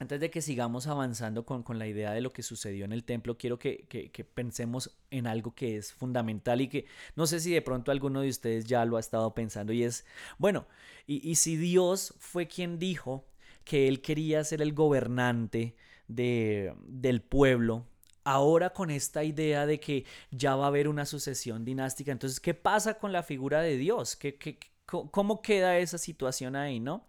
antes 0.00 0.20
de 0.20 0.30
que 0.30 0.42
sigamos 0.42 0.86
avanzando 0.86 1.44
con, 1.44 1.64
la 1.78 1.86
idea 1.86 2.12
de 2.12 2.20
lo 2.20 2.32
que 2.32 2.42
sucedió 2.42 2.84
en 2.84 2.92
el 2.92 3.02
templo, 3.02 3.36
quiero 3.36 3.58
que, 3.58 3.86
pensemos 4.34 4.96
en 5.10 5.26
algo 5.26 5.54
que 5.54 5.76
es 5.76 5.92
fundamental 5.92 6.60
y 6.60 6.68
que 6.68 6.86
no 7.16 7.26
sé 7.26 7.40
si 7.40 7.52
de 7.52 7.62
pronto 7.62 7.90
alguno 7.90 8.20
de 8.20 8.28
ustedes 8.28 8.64
ya 8.64 8.84
lo 8.84 8.96
ha 8.96 9.00
estado 9.00 9.34
pensando 9.34 9.72
y 9.72 9.82
es, 9.82 10.06
bueno, 10.38 10.66
y, 11.06 11.34
si 11.36 11.56
Dios 11.56 12.14
fue 12.18 12.46
quien 12.46 12.78
dijo 12.78 13.26
que 13.64 13.88
él 13.88 14.00
quería 14.00 14.44
ser 14.44 14.62
el 14.62 14.72
gobernante 14.72 15.74
de, 16.06 16.74
del 16.86 17.20
pueblo, 17.20 17.86
ahora 18.24 18.70
con 18.70 18.90
esta 18.90 19.24
idea 19.24 19.66
de 19.66 19.80
que 19.80 20.04
ya 20.30 20.54
va 20.54 20.66
a 20.66 20.68
haber 20.68 20.86
una 20.86 21.06
sucesión 21.06 21.64
dinástica, 21.64 22.12
entonces, 22.12 22.40
¿qué 22.40 22.54
pasa 22.54 22.98
con 22.98 23.10
la 23.10 23.22
figura 23.22 23.62
de 23.62 23.76
Dios? 23.76 24.16
¿Qué, 24.16 24.36
qué, 24.36 24.58
¿Cómo 24.86 25.42
queda 25.42 25.78
esa 25.78 25.98
situación 25.98 26.54
ahí, 26.54 26.78
no? 26.78 27.07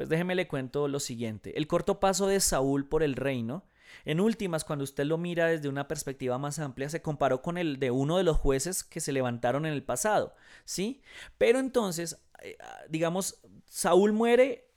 Pues 0.00 0.08
déjeme 0.08 0.34
le 0.34 0.48
cuento 0.48 0.88
lo 0.88 0.98
siguiente. 0.98 1.58
El 1.58 1.66
corto 1.66 2.00
paso 2.00 2.26
de 2.26 2.40
Saúl 2.40 2.88
por 2.88 3.02
el 3.02 3.16
reino, 3.16 3.66
en 4.06 4.18
últimas, 4.18 4.64
cuando 4.64 4.82
usted 4.82 5.04
lo 5.04 5.18
mira 5.18 5.48
desde 5.48 5.68
una 5.68 5.88
perspectiva 5.88 6.38
más 6.38 6.58
amplia, 6.58 6.88
se 6.88 7.02
comparó 7.02 7.42
con 7.42 7.58
el 7.58 7.78
de 7.78 7.90
uno 7.90 8.16
de 8.16 8.22
los 8.24 8.38
jueces 8.38 8.82
que 8.82 9.00
se 9.00 9.12
levantaron 9.12 9.66
en 9.66 9.74
el 9.74 9.82
pasado, 9.82 10.34
¿sí? 10.64 11.02
Pero 11.36 11.58
entonces, 11.58 12.18
eh, 12.40 12.56
digamos, 12.88 13.42
Saúl 13.66 14.14
muere 14.14 14.69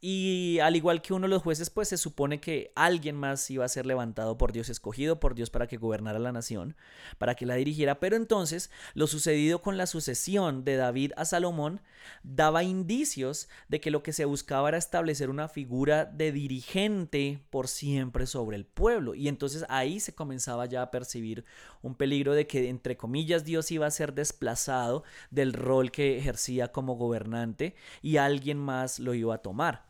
y 0.00 0.60
al 0.60 0.76
igual 0.76 1.02
que 1.02 1.12
uno 1.12 1.26
de 1.26 1.30
los 1.30 1.42
jueces, 1.42 1.70
pues 1.70 1.88
se 1.88 1.96
supone 1.96 2.40
que 2.40 2.70
alguien 2.76 3.16
más 3.16 3.50
iba 3.50 3.64
a 3.64 3.68
ser 3.68 3.84
levantado 3.84 4.38
por 4.38 4.52
Dios, 4.52 4.68
escogido 4.68 5.18
por 5.18 5.34
Dios 5.34 5.50
para 5.50 5.66
que 5.66 5.76
gobernara 5.76 6.20
la 6.20 6.30
nación, 6.30 6.76
para 7.18 7.34
que 7.34 7.46
la 7.46 7.56
dirigiera. 7.56 7.98
Pero 7.98 8.14
entonces 8.14 8.70
lo 8.94 9.08
sucedido 9.08 9.60
con 9.60 9.76
la 9.76 9.86
sucesión 9.86 10.64
de 10.64 10.76
David 10.76 11.12
a 11.16 11.24
Salomón 11.24 11.80
daba 12.22 12.62
indicios 12.62 13.48
de 13.68 13.80
que 13.80 13.90
lo 13.90 14.04
que 14.04 14.12
se 14.12 14.24
buscaba 14.24 14.68
era 14.68 14.78
establecer 14.78 15.30
una 15.30 15.48
figura 15.48 16.04
de 16.04 16.30
dirigente 16.30 17.42
por 17.50 17.66
siempre 17.66 18.26
sobre 18.26 18.56
el 18.56 18.66
pueblo. 18.66 19.16
Y 19.16 19.26
entonces 19.26 19.64
ahí 19.68 19.98
se 19.98 20.14
comenzaba 20.14 20.66
ya 20.66 20.82
a 20.82 20.90
percibir 20.92 21.44
un 21.82 21.96
peligro 21.96 22.34
de 22.34 22.46
que, 22.46 22.68
entre 22.68 22.96
comillas, 22.96 23.44
Dios 23.44 23.68
iba 23.72 23.86
a 23.86 23.90
ser 23.90 24.14
desplazado 24.14 25.02
del 25.32 25.52
rol 25.52 25.90
que 25.90 26.18
ejercía 26.18 26.70
como 26.70 26.94
gobernante 26.94 27.74
y 28.00 28.18
alguien 28.18 28.58
más 28.58 29.00
lo 29.00 29.12
iba 29.14 29.34
a 29.34 29.38
tomar. 29.38 29.87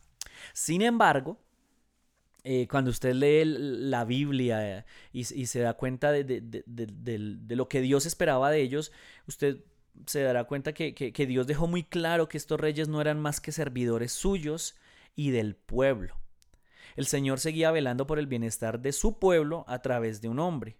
Sin 0.53 0.83
embargo, 0.83 1.39
eh, 2.45 2.67
cuando 2.69 2.91
usted 2.91 3.15
lee 3.15 3.45
la 3.45 4.05
Biblia 4.05 4.79
eh, 4.79 4.85
y, 5.13 5.25
se 5.25 5.61
da 5.61 5.75
cuenta 5.75 6.13
de, 6.13 6.65
lo 7.49 7.69
que 7.69 7.81
Dios 7.81 8.07
esperaba 8.07 8.51
de 8.51 8.61
ellos, 8.61 8.93
usted 9.27 9.59
se 10.07 10.23
dará 10.23 10.45
cuenta 10.45 10.73
que, 10.73 10.95
que 10.95 11.27
Dios 11.27 11.47
dejó 11.47 11.67
muy 11.67 11.83
claro 11.83 12.29
que 12.29 12.39
estos 12.39 12.61
reyes 12.61 12.89
no 12.89 13.01
eran 13.01 13.21
más 13.21 13.41
que 13.41 13.53
servidores 13.53 14.13
suyos 14.13 14.77
y 15.17 15.31
del 15.31 15.57
pueblo. 15.57 16.21
El 16.97 17.07
Señor 17.07 17.41
seguía 17.41 17.71
velando 17.71 18.07
por 18.07 18.19
el 18.19 18.27
bienestar 18.27 18.81
de 18.81 18.93
su 18.93 19.19
pueblo 19.19 19.65
a 19.69 19.83
través 19.83 20.21
de 20.21 20.29
un 20.29 20.39
hombre. 20.39 20.77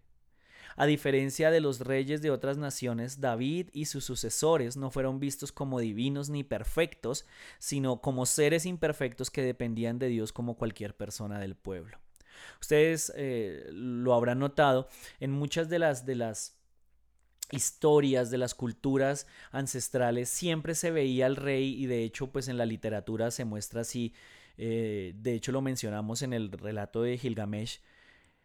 A 0.79 0.87
diferencia 0.87 1.51
de 1.51 1.61
los 1.61 1.81
reyes 1.81 2.23
de 2.23 2.31
otras 2.31 2.57
naciones, 2.57 3.21
David 3.21 3.69
y 3.73 3.87
sus 3.87 4.05
sucesores 4.05 4.77
no 4.77 4.93
fueron 4.93 5.19
vistos 5.19 5.51
como 5.51 5.81
divinos 5.81 6.31
ni 6.31 6.45
perfectos, 6.45 7.27
sino 7.59 8.01
como 8.01 8.27
seres 8.27 8.65
imperfectos 8.65 9.29
que 9.33 9.43
dependían 9.43 9.99
de 9.99 10.07
Dios 10.07 10.33
como 10.33 10.57
cualquier 10.57 10.97
persona 10.97 11.41
del 11.41 11.57
pueblo. 11.57 11.99
Ustedes 12.61 13.13
eh, 13.17 13.67
lo 13.73 14.15
habrán 14.15 14.39
notado 14.39 14.89
en 15.19 15.33
muchas 15.33 15.69
de 15.69 15.81
las, 15.81 16.07
de 16.07 16.15
las 16.15 16.57
historias 17.51 18.31
de 18.31 18.39
las 18.39 18.55
culturas 18.55 19.27
ancestrales 19.51 20.29
siempre 20.29 20.77
se 20.77 20.93
veía 20.93 21.27
al 21.27 21.35
rey 21.35 21.75
y 21.75 21.87
de 21.87 22.05
hecho 22.05 22.31
pues 22.31 22.47
en 22.47 22.59
la 22.59 22.67
literatura 22.67 23.31
se 23.31 23.47
muestra 23.47 23.81
así 23.81 24.13
eh, 24.59 25.15
de 25.17 25.33
hecho 25.33 25.51
lo 25.51 25.63
mencionamos 25.63 26.21
en 26.21 26.35
el 26.35 26.53
relato 26.53 27.03
de 27.03 27.17
Gilgamesh 27.17 27.81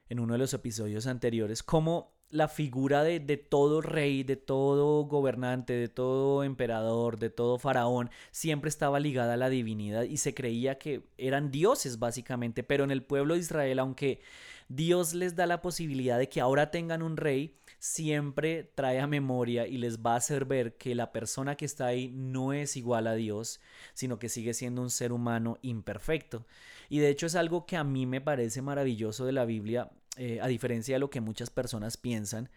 en 0.08 0.20
uno 0.22 0.34
de 0.34 0.40
los 0.40 0.54
episodios 0.54 1.06
anteriores 1.06 1.64
como 1.64 2.14
la 2.34 2.48
figura 2.48 3.04
de, 3.04 3.20
todo 3.38 3.80
rey, 3.82 4.24
de 4.24 4.36
todo 4.36 5.04
gobernante, 5.06 5.74
de 5.74 5.88
todo 5.88 6.44
emperador, 6.44 7.20
de 7.20 7.30
todo 7.30 7.60
faraón, 7.60 8.10
siempre 8.32 8.70
estaba 8.70 9.00
ligada 9.00 9.36
a 9.36 9.38
la 9.38 9.50
divinidad 9.50 10.04
y 10.04 10.18
se 10.18 10.34
creía 10.34 10.80
que 10.80 11.04
eran 11.18 11.52
dioses 11.52 12.00
básicamente, 12.00 12.64
pero 12.64 12.84
en 12.84 12.92
el 12.92 13.04
pueblo 13.04 13.36
de 13.36 13.42
Israel, 13.42 13.78
aunque 13.78 14.20
Dios 14.68 15.14
les 15.14 15.36
da 15.36 15.46
la 15.46 15.62
posibilidad 15.62 16.18
de 16.18 16.28
que 16.28 16.42
ahora 16.42 16.72
tengan 16.72 17.04
un 17.04 17.18
rey, 17.18 17.56
siempre 17.78 18.64
trae 18.64 19.00
a 19.00 19.06
memoria 19.06 19.68
y 19.68 19.78
les 19.78 20.00
va 20.00 20.14
a 20.14 20.18
hacer 20.18 20.46
ver 20.46 20.76
que 20.78 20.96
la 20.96 21.12
persona 21.12 21.56
que 21.56 21.66
está 21.66 21.86
ahí 21.86 22.10
no 22.16 22.52
es 22.52 22.78
igual 22.78 23.06
a 23.06 23.14
Dios, 23.14 23.60
sino 23.94 24.18
que 24.18 24.30
sigue 24.30 24.56
siendo 24.56 24.82
un 24.82 24.90
ser 24.90 25.12
humano 25.12 25.60
imperfecto. 25.62 26.48
Y 26.90 27.00
de 27.00 27.10
hecho 27.10 27.28
es 27.28 27.36
algo 27.36 27.68
que 27.68 27.78
a 27.78 27.84
mí 27.84 28.06
me 28.08 28.22
parece 28.22 28.64
maravilloso 28.64 29.26
de 29.26 29.34
la 29.34 29.46
Biblia 29.46 29.92
eh, 30.18 30.40
a 30.42 30.48
diferencia 30.48 30.96
de 30.96 31.00
lo 31.00 31.10
que 31.10 31.22
muchas 31.22 31.50
personas 31.50 31.98
piensan, 31.98 32.50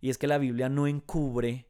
y 0.00 0.10
es 0.10 0.18
que 0.18 0.26
la 0.26 0.38
Biblia 0.38 0.68
no 0.68 0.86
encubre 0.86 1.66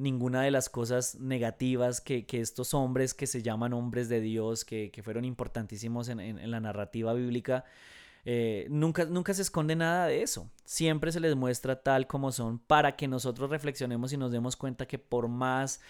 ninguna 0.00 0.42
de 0.42 0.50
las 0.50 0.68
cosas 0.68 1.16
negativas 1.20 2.00
que, 2.00 2.26
estos 2.32 2.74
hombres 2.74 3.14
que 3.14 3.26
se 3.26 3.42
llaman 3.42 3.72
hombres 3.72 4.08
de 4.08 4.20
Dios, 4.20 4.64
que, 4.64 4.90
fueron 5.04 5.24
importantísimos 5.24 6.08
en, 6.08 6.50
la 6.50 6.60
narrativa 6.60 7.12
bíblica, 7.12 7.64
eh, 8.24 8.66
nunca, 8.70 9.04
nunca 9.04 9.34
se 9.34 9.42
esconde 9.42 9.76
nada 9.76 10.06
de 10.06 10.22
eso. 10.22 10.50
Siempre 10.64 11.12
se 11.12 11.20
les 11.20 11.36
muestra 11.36 11.82
tal 11.82 12.06
como 12.06 12.32
son 12.32 12.58
para 12.58 12.96
que 12.96 13.08
nosotros 13.08 13.50
reflexionemos 13.50 14.12
y 14.12 14.16
nos 14.16 14.32
demos 14.32 14.56
cuenta 14.56 14.86
que 14.86 14.98
por 14.98 15.28
más, 15.28 15.80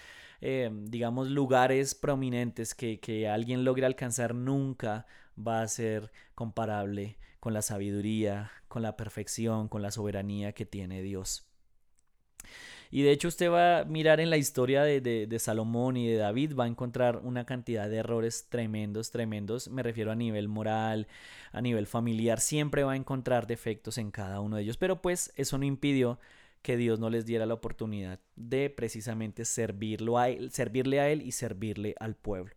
eh, 0.41 0.69
digamos, 0.71 1.29
lugares 1.29 1.95
prominentes 1.95 2.75
que, 2.75 2.99
que 2.99 3.27
alguien 3.27 3.63
logre 3.63 3.85
alcanzar, 3.85 4.35
nunca 4.35 5.05
va 5.37 5.61
a 5.61 5.67
ser 5.67 6.11
comparable 6.35 7.17
con 7.41 7.53
la 7.53 7.63
sabiduría, 7.63 8.51
con 8.69 8.83
la 8.83 8.95
perfección, 8.95 9.67
con 9.67 9.81
la 9.81 9.91
soberanía 9.91 10.53
que 10.53 10.65
tiene 10.65 11.01
Dios. 11.01 11.47
Y 12.91 13.01
de 13.01 13.11
hecho 13.11 13.29
usted 13.29 13.49
va 13.49 13.79
a 13.79 13.85
mirar 13.85 14.19
en 14.19 14.29
la 14.29 14.37
historia 14.37 14.83
de, 14.83 15.37
Salomón 15.39 15.97
y 15.97 16.07
de 16.07 16.17
David, 16.17 16.55
va 16.55 16.65
a 16.65 16.67
encontrar 16.67 17.17
una 17.23 17.45
cantidad 17.45 17.89
de 17.89 17.97
errores 17.97 18.47
tremendos, 18.49 19.09
tremendos. 19.09 19.69
Me 19.69 19.81
refiero 19.81 20.11
a 20.11 20.15
nivel 20.15 20.49
moral, 20.49 21.07
a 21.51 21.61
nivel 21.61 21.87
familiar. 21.87 22.39
Siempre 22.39 22.83
va 22.83 22.91
a 22.91 22.97
encontrar 22.97 23.47
defectos 23.47 23.97
en 23.97 24.11
cada 24.11 24.39
uno 24.39 24.57
de 24.57 24.63
ellos. 24.63 24.77
Pero 24.77 25.01
pues 25.01 25.33
eso 25.35 25.57
no 25.57 25.65
impidió 25.65 26.19
que 26.61 26.77
Dios 26.77 26.99
no 26.99 27.09
les 27.09 27.25
diera 27.25 27.47
la 27.47 27.55
oportunidad 27.55 28.19
de 28.35 28.69
precisamente 28.69 29.45
servirlo 29.45 30.19
a 30.19 30.27
servirle 30.51 30.99
a 30.99 31.09
Él 31.09 31.23
y 31.23 31.31
servirle 31.31 31.95
al 31.99 32.15
pueblo. 32.15 32.53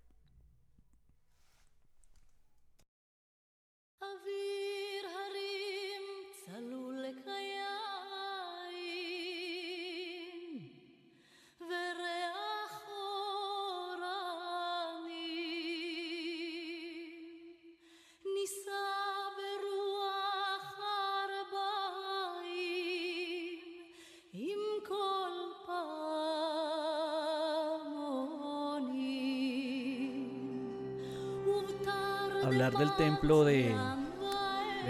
Hablar 32.45 32.75
del 32.75 32.95
templo 32.97 33.43
de, 33.45 33.75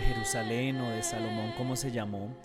Jerusalén 0.01 0.81
o 0.81 0.91
de 0.91 1.03
Salomón, 1.03 1.53
como 1.57 1.77
se 1.77 1.93
llamó, 1.93 2.37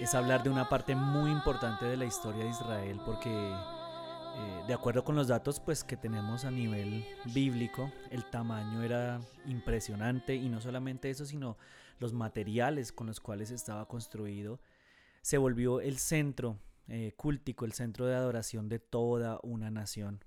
es 0.00 0.14
hablar 0.14 0.42
de 0.42 0.48
una 0.48 0.68
parte 0.68 0.94
muy 0.94 1.30
importante 1.30 1.84
de 1.84 1.96
la 1.96 2.06
historia 2.06 2.44
de 2.44 2.50
Israel, 2.50 3.00
porque 3.04 3.30
eh, 3.30 4.62
de 4.66 4.72
acuerdo 4.72 5.04
con 5.04 5.14
los 5.14 5.28
datos 5.28 5.60
pues, 5.60 5.84
que 5.84 5.96
tenemos 5.96 6.46
a 6.46 6.50
nivel 6.50 7.04
bíblico, 7.26 7.92
el 8.10 8.24
tamaño 8.24 8.82
era 8.82 9.20
impresionante 9.46 10.34
y 10.34 10.48
no 10.48 10.60
solamente 10.62 11.10
eso, 11.10 11.26
sino 11.26 11.58
los 11.98 12.14
materiales 12.14 12.92
con 12.92 13.08
los 13.08 13.20
cuales 13.20 13.50
estaba 13.50 13.86
construido, 13.86 14.58
se 15.20 15.36
volvió 15.36 15.80
el 15.82 15.98
centro 15.98 16.56
eh, 16.88 17.14
el 17.60 17.72
centro 17.72 18.06
de 18.06 18.14
adoración 18.14 18.70
de 18.70 18.78
toda 18.78 19.38
una 19.42 19.70
nación. 19.70 20.24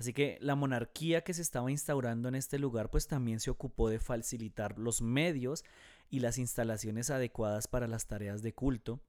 Así 0.00 0.14
que 0.14 0.38
la 0.40 0.54
monarquía 0.54 1.20
que 1.20 1.34
se 1.34 1.42
estaba 1.42 1.70
instaurando 1.70 2.30
en 2.30 2.34
este 2.34 2.58
lugar 2.58 2.88
pues 2.88 3.06
también 3.06 3.38
se 3.38 3.50
ocupó 3.50 3.90
de 3.90 3.98
facilitar 3.98 4.78
los 4.78 5.02
medios 5.02 5.62
y 6.08 6.20
las 6.20 6.38
instalaciones 6.38 7.10
adecuadas 7.10 7.68
para 7.68 7.86
las 7.86 8.06
tareas 8.06 8.40
de 8.40 8.54
culto, 8.54 9.02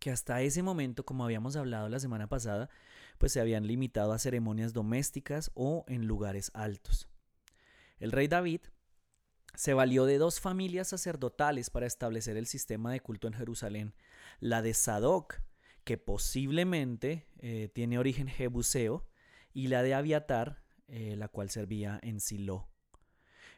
que 0.00 0.10
hasta 0.10 0.42
ese 0.42 0.64
momento, 0.64 1.04
como 1.04 1.22
habíamos 1.24 1.54
hablado 1.54 1.88
la 1.88 2.00
semana 2.00 2.26
pasada, 2.26 2.70
pues 3.18 3.30
se 3.30 3.40
habían 3.40 3.68
limitado 3.68 4.12
a 4.12 4.18
ceremonias 4.18 4.72
domésticas 4.72 5.52
o 5.54 5.84
en 5.86 6.08
lugares 6.08 6.50
altos. 6.54 7.08
El 8.00 8.10
rey 8.10 8.26
David 8.26 8.62
se 9.54 9.74
valió 9.74 10.06
de 10.06 10.18
dos 10.18 10.40
familias 10.40 10.88
sacerdotales 10.88 11.70
para 11.70 11.86
establecer 11.86 12.36
el 12.36 12.48
sistema 12.48 12.90
de 12.90 12.98
culto 12.98 13.28
en 13.28 13.34
Jerusalén, 13.34 13.94
la 14.40 14.60
de 14.60 14.74
Sadoc, 14.74 15.40
que 15.84 15.98
posiblemente 15.98 17.28
eh, 17.38 17.70
tiene 17.72 17.96
origen 18.00 18.26
jebuseo, 18.26 19.06
y 19.52 19.68
la 19.68 19.82
de 19.82 19.94
Abiatar, 19.94 20.62
eh, 20.88 21.16
la 21.16 21.28
cual 21.28 21.50
servía 21.50 21.98
en 22.02 22.20
Silo. 22.20 22.68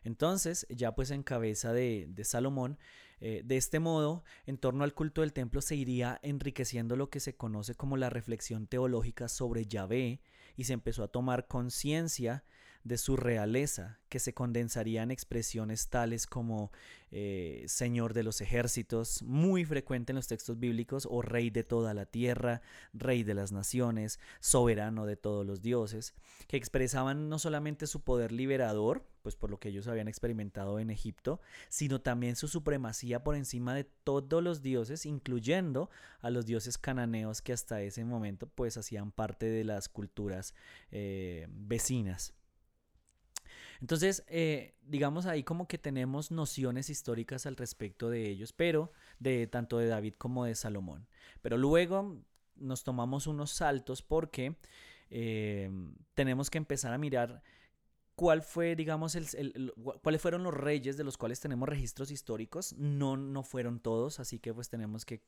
Entonces, 0.04 0.66
ya 0.68 0.94
pues 0.94 1.10
en 1.10 1.22
cabeza 1.22 1.72
de, 1.72 2.12
Salomón, 2.24 2.78
eh, 3.20 3.42
de 3.44 3.56
este 3.56 3.78
modo, 3.78 4.24
en 4.46 4.58
torno 4.58 4.84
al 4.84 4.94
culto 4.94 5.20
del 5.20 5.32
templo 5.32 5.60
se 5.60 5.76
iría 5.76 6.18
enriqueciendo 6.22 6.96
lo 6.96 7.08
que 7.08 7.20
se 7.20 7.36
conoce 7.36 7.74
como 7.74 7.96
la 7.96 8.10
reflexión 8.10 8.66
teológica 8.66 9.28
sobre 9.28 9.66
Yahvé 9.66 10.20
y 10.56 10.64
se 10.64 10.72
empezó 10.72 11.04
a 11.04 11.08
tomar 11.08 11.46
conciencia 11.46 12.44
de 12.84 12.98
su 12.98 13.16
realeza, 13.16 14.00
que 14.08 14.18
se 14.18 14.34
condensaría 14.34 15.02
en 15.02 15.10
expresiones 15.10 15.88
tales 15.88 16.26
como 16.26 16.70
eh, 17.10 17.64
Señor 17.66 18.14
de 18.14 18.22
los 18.22 18.40
ejércitos, 18.40 19.22
muy 19.22 19.64
frecuente 19.64 20.12
en 20.12 20.16
los 20.16 20.26
textos 20.26 20.58
bíblicos, 20.58 21.06
o 21.10 21.22
Rey 21.22 21.50
de 21.50 21.62
toda 21.62 21.94
la 21.94 22.06
tierra, 22.06 22.62
Rey 22.92 23.22
de 23.22 23.34
las 23.34 23.52
naciones, 23.52 24.18
soberano 24.40 25.06
de 25.06 25.16
todos 25.16 25.46
los 25.46 25.62
dioses, 25.62 26.14
que 26.48 26.56
expresaban 26.56 27.28
no 27.28 27.38
solamente 27.38 27.86
su 27.86 28.02
poder 28.02 28.32
liberador, 28.32 29.06
pues 29.22 29.36
por 29.36 29.50
lo 29.50 29.58
que 29.58 29.68
ellos 29.68 29.86
habían 29.86 30.08
experimentado 30.08 30.78
en 30.80 30.90
Egipto, 30.90 31.40
sino 31.68 32.00
también 32.00 32.34
su 32.34 32.48
supremacía 32.48 33.22
por 33.22 33.36
encima 33.36 33.74
de 33.74 33.84
todos 33.84 34.42
los 34.42 34.62
dioses, 34.62 35.06
incluyendo 35.06 35.90
a 36.20 36.30
los 36.30 36.44
dioses 36.44 36.76
cananeos 36.76 37.40
que 37.40 37.52
hasta 37.52 37.82
ese 37.82 38.04
momento 38.04 38.48
pues 38.48 38.76
hacían 38.76 39.12
parte 39.12 39.46
de 39.46 39.64
las 39.64 39.88
culturas 39.88 40.54
eh, 40.90 41.46
vecinas. 41.50 42.34
Entonces, 43.82 44.22
eh, 44.28 44.76
digamos 44.80 45.26
ahí 45.26 45.42
como 45.42 45.66
que 45.66 45.76
tenemos 45.76 46.30
nociones 46.30 46.88
históricas 46.88 47.46
al 47.46 47.56
respecto 47.56 48.10
de 48.10 48.30
ellos, 48.30 48.52
pero 48.52 48.92
de 49.18 49.48
tanto 49.48 49.76
de 49.76 49.88
David 49.88 50.14
como 50.14 50.44
de 50.44 50.54
Salomón. 50.54 51.08
Pero 51.42 51.56
luego 51.58 52.22
nos 52.54 52.84
tomamos 52.84 53.26
unos 53.26 53.50
saltos 53.50 54.00
porque 54.00 54.56
eh, 55.10 55.68
tenemos 56.14 56.48
que 56.48 56.58
empezar 56.58 56.92
a 56.92 56.98
mirar 56.98 57.42
cuál 58.14 58.42
fue, 58.42 58.76
digamos, 58.76 59.18
cuáles 60.00 60.22
fueron 60.22 60.44
los 60.44 60.54
reyes 60.54 60.96
de 60.96 61.02
los 61.02 61.18
cuales 61.18 61.40
tenemos 61.40 61.68
registros 61.68 62.12
históricos. 62.12 62.74
No, 62.78 63.16
no 63.16 63.42
fueron 63.42 63.80
todos, 63.80 64.20
así 64.20 64.38
que 64.38 64.54
pues 64.54 64.68
tenemos 64.68 65.04
que, 65.04 65.24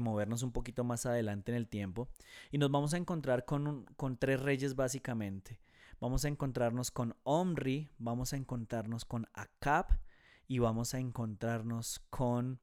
movernos 0.00 0.44
un 0.44 0.52
poquito 0.52 0.84
más 0.84 1.06
adelante 1.06 1.50
en 1.50 1.56
el 1.56 1.66
tiempo. 1.66 2.08
Y 2.52 2.58
nos 2.58 2.70
vamos 2.70 2.94
a 2.94 2.98
encontrar 2.98 3.44
con, 3.46 3.84
con 3.96 4.16
tres 4.16 4.38
reyes 4.40 4.76
básicamente 4.76 5.58
vamos 6.00 6.24
a 6.24 6.28
encontrarnos 6.28 6.90
con 6.90 7.14
Omri, 7.22 7.88
vamos 7.98 8.32
a 8.32 8.36
encontrarnos 8.36 9.04
con 9.04 9.26
Acab 9.34 10.00
y 10.48 10.58
vamos 10.58 10.94
a 10.94 10.98
encontrarnos 10.98 12.00
con 12.10 12.60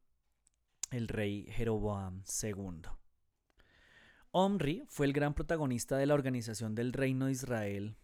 el 0.91 1.07
rey 1.07 1.47
Jeroboam 1.51 2.23
II. 2.43 2.81
Omri 4.31 4.83
fue 4.87 5.05
el 5.05 5.13
gran 5.13 5.33
protagonista 5.33 5.97
de 5.97 6.05
la 6.05 6.13
organización 6.13 6.75
del 6.75 6.93
reino 6.93 7.27
de 7.27 7.31
Israel 7.31 7.97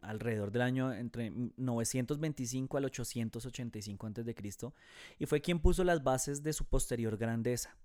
alrededor 0.00 0.50
del 0.50 0.62
año 0.62 0.92
entre 0.92 1.30
925 1.30 2.76
al 2.76 2.84
885 2.86 4.06
a.C. 4.06 4.72
y 5.18 5.26
fue 5.26 5.40
quien 5.40 5.60
puso 5.60 5.84
las 5.84 6.02
bases 6.02 6.42
de 6.42 6.52
su 6.52 6.64
posterior 6.64 7.16
grandeza. 7.16 7.76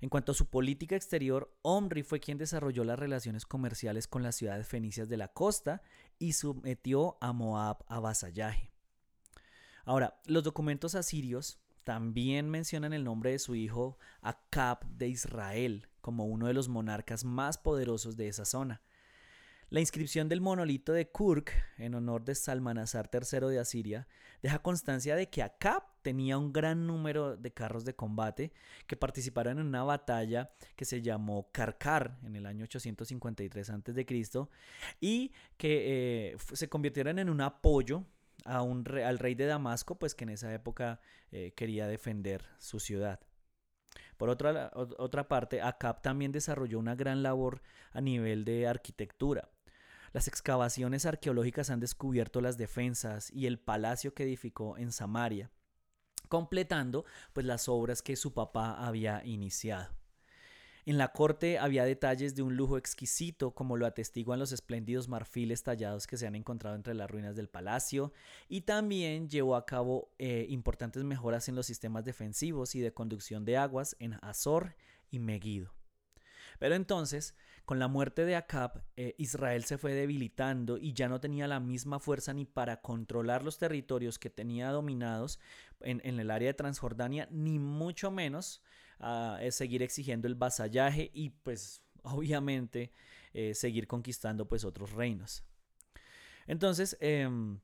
En 0.00 0.10
cuanto 0.10 0.32
a 0.32 0.34
su 0.34 0.50
política 0.50 0.94
exterior, 0.94 1.56
Omri 1.62 2.02
fue 2.02 2.20
quien 2.20 2.36
desarrolló 2.36 2.84
las 2.84 2.98
relaciones 2.98 3.46
comerciales 3.46 4.06
con 4.06 4.22
las 4.22 4.36
ciudades 4.36 4.68
fenicias 4.68 5.08
de 5.08 5.16
la 5.16 5.28
costa 5.28 5.82
y 6.18 6.32
sometió 6.32 7.16
a 7.20 7.32
Moab 7.32 7.84
a 7.88 8.00
vasallaje. 8.00 8.72
Ahora, 9.84 10.20
los 10.26 10.42
documentos 10.42 10.94
asirios 10.94 11.60
también 11.84 12.50
mencionan 12.50 12.92
el 12.92 13.04
nombre 13.04 13.30
de 13.30 13.38
su 13.38 13.54
hijo 13.54 13.98
Acab 14.20 14.84
de 14.88 15.08
Israel 15.08 15.88
como 16.00 16.26
uno 16.26 16.46
de 16.46 16.54
los 16.54 16.68
monarcas 16.68 17.24
más 17.24 17.58
poderosos 17.58 18.16
de 18.16 18.28
esa 18.28 18.44
zona. 18.44 18.82
La 19.68 19.80
inscripción 19.80 20.28
del 20.28 20.40
monolito 20.40 20.92
de 20.92 21.08
Kurk 21.08 21.52
en 21.78 21.96
honor 21.96 22.24
de 22.24 22.36
Salmanasar 22.36 23.10
III 23.12 23.48
de 23.48 23.58
Asiria 23.58 24.06
deja 24.40 24.60
constancia 24.60 25.16
de 25.16 25.28
que 25.28 25.42
Acab 25.42 25.82
tenía 26.02 26.38
un 26.38 26.52
gran 26.52 26.86
número 26.86 27.36
de 27.36 27.52
carros 27.52 27.84
de 27.84 27.96
combate 27.96 28.52
que 28.86 28.96
participaron 28.96 29.58
en 29.58 29.66
una 29.66 29.82
batalla 29.82 30.52
que 30.76 30.84
se 30.84 31.02
llamó 31.02 31.50
Karkar 31.50 32.16
en 32.22 32.36
el 32.36 32.46
año 32.46 32.62
853 32.62 33.70
a.C. 33.70 34.06
y 35.00 35.32
que 35.56 36.30
eh, 36.30 36.36
se 36.52 36.68
convirtieron 36.68 37.18
en 37.18 37.28
un 37.28 37.40
apoyo 37.40 38.04
al 38.44 39.18
rey 39.18 39.34
de 39.34 39.46
Damasco, 39.46 39.98
pues 39.98 40.14
que 40.14 40.22
en 40.22 40.30
esa 40.30 40.54
época 40.54 41.00
eh, 41.32 41.54
quería 41.56 41.88
defender 41.88 42.44
su 42.58 42.78
ciudad. 42.78 43.18
Por 44.16 44.28
otra, 44.28 44.70
otra 44.74 45.26
parte, 45.26 45.60
Acab 45.60 46.02
también 46.02 46.30
desarrolló 46.30 46.78
una 46.78 46.94
gran 46.94 47.24
labor 47.24 47.62
a 47.90 48.00
nivel 48.00 48.44
de 48.44 48.68
arquitectura. 48.68 49.50
Las 50.16 50.28
excavaciones 50.28 51.04
arqueológicas 51.04 51.68
han 51.68 51.78
descubierto 51.78 52.40
las 52.40 52.56
defensas 52.56 53.30
y 53.30 53.44
el 53.44 53.58
palacio 53.58 54.14
que 54.14 54.22
edificó 54.22 54.78
en 54.78 54.90
Samaria, 54.90 55.50
completando 56.30 57.04
pues 57.34 57.44
las 57.44 57.68
obras 57.68 58.00
que 58.00 58.16
su 58.16 58.32
papá 58.32 58.82
había 58.86 59.22
iniciado. 59.26 59.94
En 60.86 60.96
la 60.96 61.08
corte 61.12 61.58
había 61.58 61.84
detalles 61.84 62.34
de 62.34 62.40
un 62.40 62.56
lujo 62.56 62.78
exquisito, 62.78 63.50
como 63.50 63.76
lo 63.76 63.84
atestiguan 63.84 64.38
los 64.38 64.52
espléndidos 64.52 65.06
marfiles 65.06 65.62
tallados 65.62 66.06
que 66.06 66.16
se 66.16 66.26
han 66.26 66.34
encontrado 66.34 66.76
entre 66.76 66.94
las 66.94 67.10
ruinas 67.10 67.36
del 67.36 67.50
palacio, 67.50 68.14
y 68.48 68.62
también 68.62 69.28
llevó 69.28 69.54
a 69.54 69.66
cabo 69.66 70.14
eh, 70.18 70.46
importantes 70.48 71.04
mejoras 71.04 71.46
en 71.50 71.56
los 71.56 71.66
sistemas 71.66 72.06
defensivos 72.06 72.74
y 72.74 72.80
de 72.80 72.94
conducción 72.94 73.44
de 73.44 73.58
aguas 73.58 73.96
en 73.98 74.14
Azor 74.22 74.76
y 75.10 75.18
Megiddo. 75.18 75.74
Pero 76.58 76.74
entonces, 76.74 77.34
con 77.66 77.80
la 77.80 77.88
muerte 77.88 78.24
de 78.24 78.36
Acab, 78.36 78.84
eh, 78.96 79.14
Israel 79.18 79.64
se 79.64 79.76
fue 79.76 79.92
debilitando 79.92 80.78
y 80.78 80.94
ya 80.94 81.08
no 81.08 81.20
tenía 81.20 81.48
la 81.48 81.60
misma 81.60 81.98
fuerza 81.98 82.32
ni 82.32 82.44
para 82.44 82.80
controlar 82.80 83.42
los 83.42 83.58
territorios 83.58 84.18
que 84.18 84.30
tenía 84.30 84.70
dominados 84.70 85.40
en, 85.80 86.00
el 86.00 86.30
área 86.30 86.48
de 86.48 86.54
Transjordania, 86.54 87.28
ni 87.30 87.58
mucho 87.58 88.12
menos 88.12 88.62
ah, 89.00 89.38
seguir 89.50 89.82
exigiendo 89.82 90.28
el 90.28 90.36
vasallaje 90.36 91.10
y 91.12 91.30
pues 91.30 91.82
obviamente 92.02 92.92
eh, 93.34 93.52
seguir 93.52 93.88
conquistando 93.88 94.48
pues 94.48 94.64
otros 94.64 94.92
reinos. 94.92 95.44
Entonces, 96.46 96.96
em, 97.00 97.58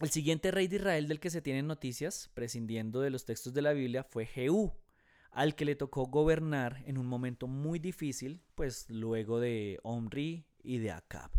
el 0.00 0.10
siguiente 0.10 0.50
rey 0.50 0.68
de 0.68 0.76
Israel 0.76 1.08
del 1.08 1.20
que 1.20 1.30
se 1.30 1.40
tienen 1.40 1.66
noticias, 1.66 2.30
prescindiendo 2.34 3.00
de 3.00 3.08
los 3.08 3.24
textos 3.24 3.54
de 3.54 3.62
la 3.62 3.72
Biblia, 3.72 4.04
fue 4.04 4.26
Jehú, 4.26 4.74
al 5.36 5.54
que 5.54 5.66
le 5.66 5.76
tocó 5.76 6.06
gobernar 6.06 6.82
en 6.86 6.96
un 6.96 7.06
momento 7.06 7.46
muy 7.46 7.78
difícil, 7.78 8.40
pues 8.54 8.88
luego 8.88 9.38
de 9.38 9.78
Omri 9.82 10.46
y 10.62 10.78
de 10.78 10.90
Acab. 10.90 11.30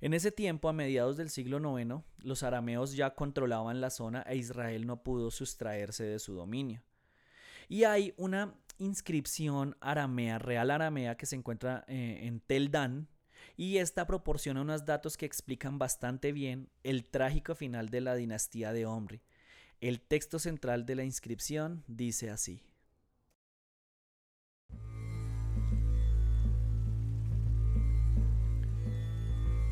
En 0.00 0.14
ese 0.14 0.30
tiempo, 0.30 0.68
a 0.68 0.72
mediados 0.72 1.16
del 1.16 1.28
siglo 1.28 1.58
IX, 1.58 2.04
los 2.18 2.44
arameos 2.44 2.94
ya 2.94 3.16
controlaban 3.16 3.80
la 3.80 3.90
zona 3.90 4.22
e 4.22 4.36
Israel 4.36 4.86
no 4.86 5.02
pudo 5.02 5.32
sustraerse 5.32 6.04
de 6.04 6.20
su 6.20 6.34
dominio. 6.34 6.84
Y 7.68 7.82
hay 7.82 8.14
una 8.18 8.54
inscripción 8.78 9.76
aramea, 9.80 10.38
real 10.38 10.70
aramea, 10.70 11.16
que 11.16 11.26
se 11.26 11.34
encuentra 11.34 11.84
eh, 11.88 12.20
en 12.22 12.38
Tel 12.38 12.70
Dan, 12.70 13.08
y 13.56 13.78
esta 13.78 14.06
proporciona 14.06 14.60
unos 14.60 14.84
datos 14.84 15.16
que 15.16 15.26
explican 15.26 15.76
bastante 15.76 16.30
bien 16.30 16.70
el 16.84 17.04
trágico 17.04 17.56
final 17.56 17.88
de 17.88 18.00
la 18.00 18.14
dinastía 18.14 18.72
de 18.72 18.86
Omri. 18.86 19.22
El 19.80 20.00
texto 20.00 20.38
central 20.38 20.86
de 20.86 20.94
la 20.94 21.02
inscripción 21.02 21.82
dice 21.88 22.30
así. 22.30 22.62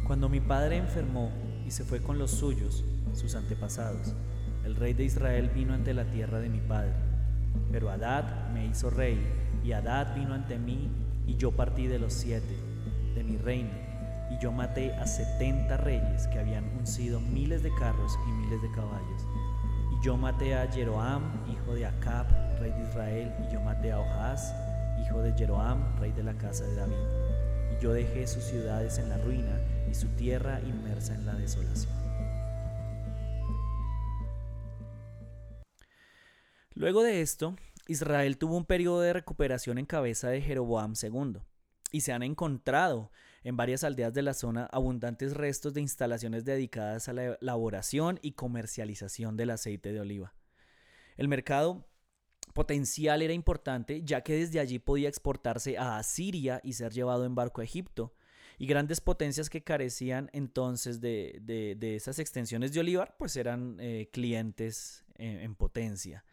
Cuando 0.07 0.29
mi 0.29 0.39
padre 0.39 0.77
enfermó, 0.77 1.33
y 1.67 1.73
se 1.73 1.83
fue 1.83 2.01
con 2.01 2.17
los 2.17 2.31
suyos, 2.31 2.85
sus 3.13 3.35
antepasados. 3.35 4.15
El 4.65 4.77
rey 4.77 4.95
de 4.95 5.03
Israel 5.03 5.51
vino 5.53 5.75
ante 5.75 5.95
la 5.95 6.05
tierra 6.05 6.39
de 6.39 6.49
mi 6.49 6.61
padre. 6.61 6.93
Pero 7.73 7.91
Adad 7.91 8.51
me 8.55 8.67
hizo 8.67 8.89
rey, 8.89 9.19
y 9.65 9.73
Adad 9.73 10.15
vino 10.15 10.35
ante 10.35 10.61
mí, 10.61 10.89
y 11.27 11.35
yo 11.35 11.51
partí 11.51 11.89
de 11.89 11.99
los 11.99 12.13
siete, 12.13 12.57
de 13.17 13.25
mi 13.25 13.37
reino, 13.37 13.73
y 14.31 14.41
yo 14.41 14.53
maté 14.53 14.93
a 14.95 15.09
setenta 15.09 15.77
reyes 15.77 16.29
que 16.29 16.39
habían 16.39 16.65
uncido 16.79 17.19
miles 17.19 17.65
de 17.65 17.75
carros 17.75 18.17
y 18.29 18.31
miles 18.31 18.63
de 18.63 18.71
caballos. 18.77 19.27
Y 19.93 20.05
yo 20.05 20.17
maté 20.17 20.55
a 20.55 20.71
Jeroam, 20.71 21.23
hijo 21.51 21.75
de 21.75 21.85
Acab, 21.85 22.29
rey 22.61 22.71
de 22.71 22.89
Israel, 22.89 23.35
y 23.45 23.53
yo 23.53 23.61
maté 23.61 23.91
a 23.91 23.99
Ohaz, 23.99 24.55
hijo 25.05 25.21
de 25.21 25.33
Jeroam, 25.33 25.97
rey 25.99 26.13
de 26.13 26.23
la 26.23 26.35
casa 26.35 26.63
de 26.65 26.77
David. 26.77 26.95
Y 27.77 27.83
yo 27.83 27.93
dejé 27.93 28.29
sus 28.29 28.45
ciudades 28.45 28.99
en 28.99 29.09
la 29.09 29.19
ruina 29.19 29.59
su 29.97 30.09
tierra 30.09 30.61
inmersa 30.61 31.15
en 31.15 31.25
la 31.25 31.35
desolación. 31.35 31.93
Luego 36.75 37.03
de 37.03 37.23
esto, 37.23 37.57
Israel 37.89 38.37
tuvo 38.37 38.57
un 38.57 38.67
periodo 38.67 39.01
de 39.01 39.15
recuperación 39.15 39.79
en 39.79 39.87
cabeza 39.87 40.29
de 40.29 40.43
Jeroboam 40.43 40.93
II, 41.01 41.41
y 41.93 42.03
se 42.03 42.13
han 42.13 42.23
encontrado 42.23 43.11
en 43.43 43.57
varias 43.57 43.85
aldeas 43.85 44.13
de 44.13 44.23
la 44.23 44.35
zona 44.35 44.67
abundantes 44.67 45.35
restos 45.35 45.73
de 45.73 45.81
instalaciones 45.81 46.45
dedicadas 46.45 47.09
a 47.09 47.15
la 47.15 47.37
elaboración 47.41 48.19
y 48.21 48.33
comercialización 48.33 49.37
del 49.37 49.51
aceite 49.51 49.93
de 49.93 50.01
oliva. 50.01 50.35
El 51.17 51.29
mercado 51.29 51.89
potencial 52.53 53.23
era 53.23 53.33
importante, 53.33 54.03
ya 54.03 54.23
que 54.23 54.35
desde 54.35 54.61
allí 54.61 54.79
podía 54.79 55.09
exportarse 55.09 55.79
a 55.79 55.97
Asiria 55.97 56.61
y 56.65 56.73
ser 56.73 56.93
llevado 56.93 57.25
en 57.25 57.35
barco 57.35 57.61
a 57.61 57.65
Egipto, 57.65 58.16
y 58.59 58.67
grandes 58.67 59.01
potencias 59.01 59.51
que 59.51 59.63
carecían 59.63 60.31
entonces 60.33 61.01
de, 61.01 61.77
esas 61.81 62.19
extensiones 62.19 62.73
de 62.73 62.81
olivar, 62.81 63.17
pues 63.19 63.37
eran 63.37 63.77
eh, 63.81 64.09
clientes 64.13 65.05
en 65.19 65.55
potencia. 65.55 66.25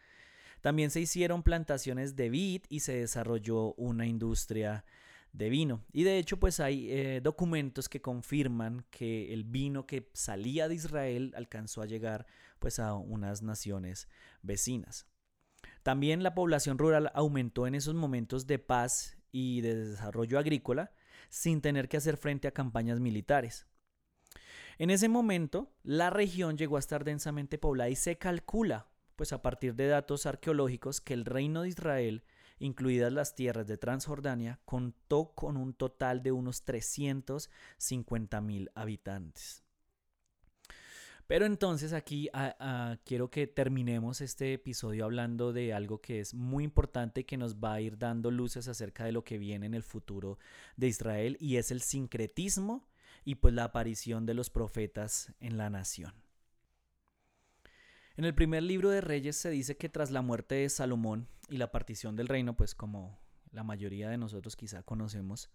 También 0.63 0.91
se 0.91 1.01
hicieron 1.01 1.43
plantaciones 1.43 2.15
de 2.15 2.29
vid 2.29 2.62
y 2.69 2.79
se 2.79 2.93
desarrolló 2.93 3.73
una 3.73 4.05
industria 4.05 4.86
de 5.33 5.49
vino. 5.49 5.83
Y 5.91 6.03
de 6.03 6.17
hecho, 6.17 6.38
pues 6.38 6.62
hay 6.62 6.89
eh, 6.89 7.19
documentos 7.21 7.89
que 7.89 8.01
confirman 8.01 8.86
que 8.89 9.33
el 9.33 9.43
vino 9.43 9.86
que 9.86 10.09
salía 10.13 10.69
de 10.69 10.75
Israel 10.75 11.33
alcanzó 11.36 11.81
a 11.81 11.86
llegar 11.86 12.27
pues 12.59 12.79
a 12.79 12.93
unas 12.93 13.41
naciones 13.41 14.07
vecinas. 14.41 15.05
También 15.81 16.23
la 16.23 16.33
población 16.33 16.77
rural 16.77 17.12
aumentó 17.13 17.67
en 17.67 17.75
esos 17.75 17.93
momentos 17.93 18.47
de 18.47 18.59
paz 18.59 19.17
y 19.33 19.59
de 19.59 19.75
desarrollo 19.75 20.39
agrícola 20.39 20.93
sin 21.29 21.62
tener 21.62 21.89
que 21.89 21.97
hacer 21.97 22.17
frente 22.17 22.47
a 22.47 22.51
campañas 22.51 22.99
militares. 22.99 23.65
En 24.77 24.89
ese 24.89 25.09
momento, 25.09 25.71
la 25.83 26.09
región 26.09 26.57
llegó 26.57 26.77
a 26.77 26.79
estar 26.79 27.03
densamente 27.03 27.57
poblada 27.57 27.89
y 27.89 27.95
se 27.95 28.17
calcula 28.17 28.88
pues 29.15 29.31
a 29.31 29.41
partir 29.41 29.75
de 29.75 29.88
datos 29.88 30.25
arqueológicos 30.25 30.99
que 30.99 31.13
el 31.13 31.25
reino 31.25 31.62
de 31.62 31.69
Israel, 31.69 32.23
incluidas 32.59 33.13
las 33.13 33.36
tierras 33.36 33.67
de 33.67 33.77
Transjordania, 33.77 34.59
contó 34.65 35.33
con 35.36 35.55
un 35.57 35.73
total 35.73 36.23
de 36.23 36.31
unos 36.31 36.63
350 36.63 38.41
mil 38.41 38.71
habitantes. 38.73 39.62
Pero 41.27 41.45
entonces 41.45 41.93
aquí 41.93 42.29
quiero 43.05 43.29
que 43.29 43.47
terminemos 43.47 44.21
este 44.21 44.53
episodio 44.53 45.05
hablando 45.05 45.53
de 45.53 45.73
algo 45.73 46.01
que 46.01 46.19
es 46.19 46.33
muy 46.33 46.63
importante 46.63 47.21
y 47.21 47.23
que 47.23 47.38
nos 47.38 47.55
va 47.55 47.73
a 47.73 47.81
ir 47.81 47.97
dando 47.97 48.29
luces 48.29 48.67
acerca 48.67 49.05
de 49.05 49.13
lo 49.13 49.23
que 49.23 49.38
viene 49.38 49.65
en 49.65 49.73
el 49.73 49.83
futuro 49.83 50.38
de 50.75 50.88
Israel 50.88 51.38
y 51.39 51.55
es 51.55 51.71
el 51.71 51.81
sincretismo 51.81 52.88
y 53.23 53.36
pues 53.36 53.53
la 53.53 53.65
aparición 53.65 54.25
de 54.25 54.33
los 54.33 54.49
profetas 54.49 55.31
en 55.39 55.57
la 55.57 55.69
nación. 55.69 56.13
En 58.15 58.25
el 58.25 58.36
primer 58.36 58.62
libro 58.62 58.89
de 58.89 59.01
Reyes 59.01 59.38
se 59.38 59.49
dice 59.49 59.77
que 59.77 59.89
tras 59.89 60.12
la 60.12 60.21
muerte 60.21 60.55
de 60.55 60.69
Salomón 60.69 61.27
y 61.49 61.57
la 61.57 61.71
partición 61.71 62.15
del 62.15 62.27
reino, 62.27 62.55
pues 62.55 62.75
como 62.75 63.17
la 63.51 63.63
mayoría 63.63 64.09
de 64.09 64.17
nosotros 64.17 64.55
quizá 64.55 64.83
conocemos, 64.83 65.49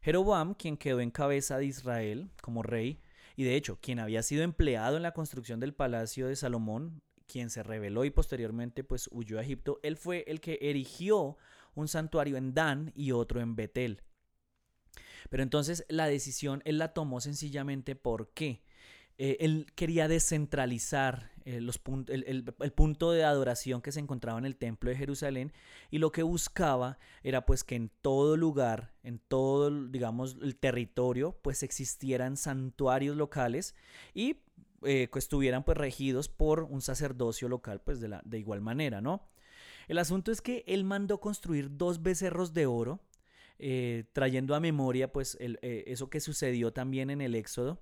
Jeroboam, 0.00 0.54
quien 0.54 0.76
quedó 0.76 1.00
en 1.00 1.12
cabeza 1.12 1.58
de 1.58 1.66
Israel 1.66 2.30
como 2.40 2.64
rey, 2.64 3.00
y 3.36 3.44
de 3.44 3.56
hecho 3.56 3.78
quien 3.80 3.98
había 3.98 4.22
sido 4.22 4.42
empleado 4.42 4.96
en 4.96 5.02
la 5.02 5.12
construcción 5.12 5.60
del 5.60 5.74
palacio 5.74 6.28
de 6.28 6.36
Salomón, 6.36 7.02
quien 7.26 7.50
se 7.50 7.62
rebeló 7.62 8.04
y 8.04 8.10
posteriormente 8.10 8.84
pues 8.84 9.08
huyó 9.12 9.38
a 9.38 9.42
Egipto, 9.42 9.80
él 9.82 9.96
fue 9.96 10.24
el 10.26 10.40
que 10.40 10.58
erigió 10.60 11.36
un 11.74 11.88
santuario 11.88 12.36
en 12.36 12.54
Dan 12.54 12.92
y 12.94 13.12
otro 13.12 13.40
en 13.40 13.56
Betel. 13.56 14.02
Pero 15.30 15.42
entonces 15.42 15.84
la 15.88 16.06
decisión 16.06 16.62
él 16.64 16.78
la 16.78 16.92
tomó 16.92 17.20
sencillamente 17.20 17.96
porque 17.96 18.62
eh, 19.18 19.38
él 19.40 19.66
quería 19.74 20.08
descentralizar 20.08 21.31
eh, 21.44 21.60
los 21.60 21.80
el, 22.08 22.44
punto 22.74 23.10
de 23.10 23.24
adoración 23.24 23.82
que 23.82 23.92
se 23.92 24.00
encontraba 24.00 24.38
en 24.38 24.44
el 24.44 24.56
templo 24.56 24.90
de 24.90 24.96
Jerusalén 24.96 25.52
y 25.90 25.98
lo 25.98 26.12
que 26.12 26.22
buscaba 26.22 26.98
era 27.22 27.46
pues 27.46 27.64
que 27.64 27.74
en 27.74 27.90
todo 28.00 28.36
lugar, 28.36 28.92
en 29.02 29.18
todo 29.18 29.88
digamos 29.88 30.36
el 30.42 30.56
territorio 30.56 31.38
pues 31.42 31.62
existieran 31.62 32.36
santuarios 32.36 33.16
locales 33.16 33.74
y 34.14 34.36
eh, 34.82 35.08
que 35.12 35.18
estuvieran 35.18 35.64
pues 35.64 35.76
regidos 35.78 36.28
por 36.28 36.64
un 36.64 36.80
sacerdocio 36.80 37.48
local 37.48 37.80
pues 37.80 38.00
de, 38.00 38.08
la, 38.08 38.22
de 38.24 38.38
igual 38.38 38.60
manera, 38.60 39.00
¿no? 39.00 39.28
El 39.88 39.98
asunto 39.98 40.30
es 40.30 40.40
que 40.40 40.64
él 40.66 40.84
mandó 40.84 41.20
construir 41.20 41.76
dos 41.76 42.02
becerros 42.02 42.54
de 42.54 42.66
oro, 42.66 43.00
trayendo 44.12 44.54
a 44.56 44.60
memoria 44.60 45.12
pues 45.12 45.36
eso 45.40 46.10
que 46.10 46.20
sucedió 46.20 46.72
también 46.72 47.10
en 47.10 47.20
el 47.20 47.34
Éxodo 47.34 47.80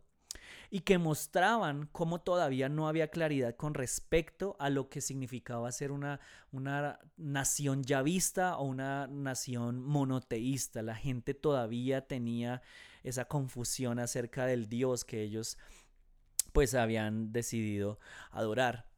y 0.71 0.81
que 0.81 0.99
mostraban 0.99 1.89
cómo 1.91 2.21
todavía 2.21 2.69
no 2.69 2.87
había 2.87 3.09
claridad 3.09 3.57
con 3.57 3.75
respecto 3.75 4.57
a 4.61 4.71
lo 4.71 4.89
que 4.89 5.01
significaba 5.01 5.71
ser 5.73 5.91
una, 5.91 6.21
una 6.53 7.01
nación 7.17 7.83
yavista 7.83 8.57
o 8.57 8.65
una 8.65 9.09
nación 9.09 9.83
monoteísta. 9.83 10.83
La 10.83 10.95
gente 10.95 11.35
todavía 11.35 12.07
tenía 12.07 12.63
esa 13.03 13.25
confusión 13.25 13.99
acerca 13.99 14.47
del 14.47 14.69
Dios 14.69 15.05
que 15.05 15.23
ellos 15.23 15.59
pues 16.53 16.75
habían 16.75 17.33
decidido 17.33 17.99
adorar. 18.31 18.89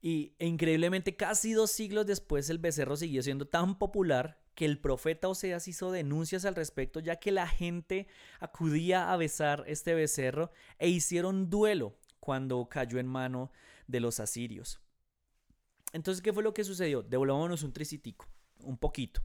Y 0.00 0.34
e 0.38 0.46
increíblemente 0.46 1.16
casi 1.16 1.52
dos 1.52 1.70
siglos 1.70 2.06
después 2.06 2.48
el 2.48 2.58
becerro 2.58 2.96
siguió 2.96 3.22
siendo 3.22 3.46
tan 3.46 3.78
popular 3.78 4.43
que 4.54 4.64
el 4.64 4.78
profeta 4.78 5.28
Oseas 5.28 5.68
hizo 5.68 5.90
denuncias 5.90 6.44
al 6.44 6.54
respecto, 6.54 7.00
ya 7.00 7.16
que 7.16 7.32
la 7.32 7.46
gente 7.46 8.06
acudía 8.40 9.12
a 9.12 9.16
besar 9.16 9.64
este 9.66 9.94
becerro 9.94 10.50
e 10.78 10.88
hicieron 10.88 11.50
duelo 11.50 11.96
cuando 12.20 12.68
cayó 12.68 12.98
en 12.98 13.06
mano 13.06 13.50
de 13.86 14.00
los 14.00 14.20
asirios. 14.20 14.80
Entonces, 15.92 16.22
¿qué 16.22 16.32
fue 16.32 16.42
lo 16.42 16.54
que 16.54 16.64
sucedió? 16.64 17.02
Devolvámonos 17.02 17.62
un 17.62 17.72
tricitico, 17.72 18.26
un 18.60 18.78
poquito. 18.78 19.22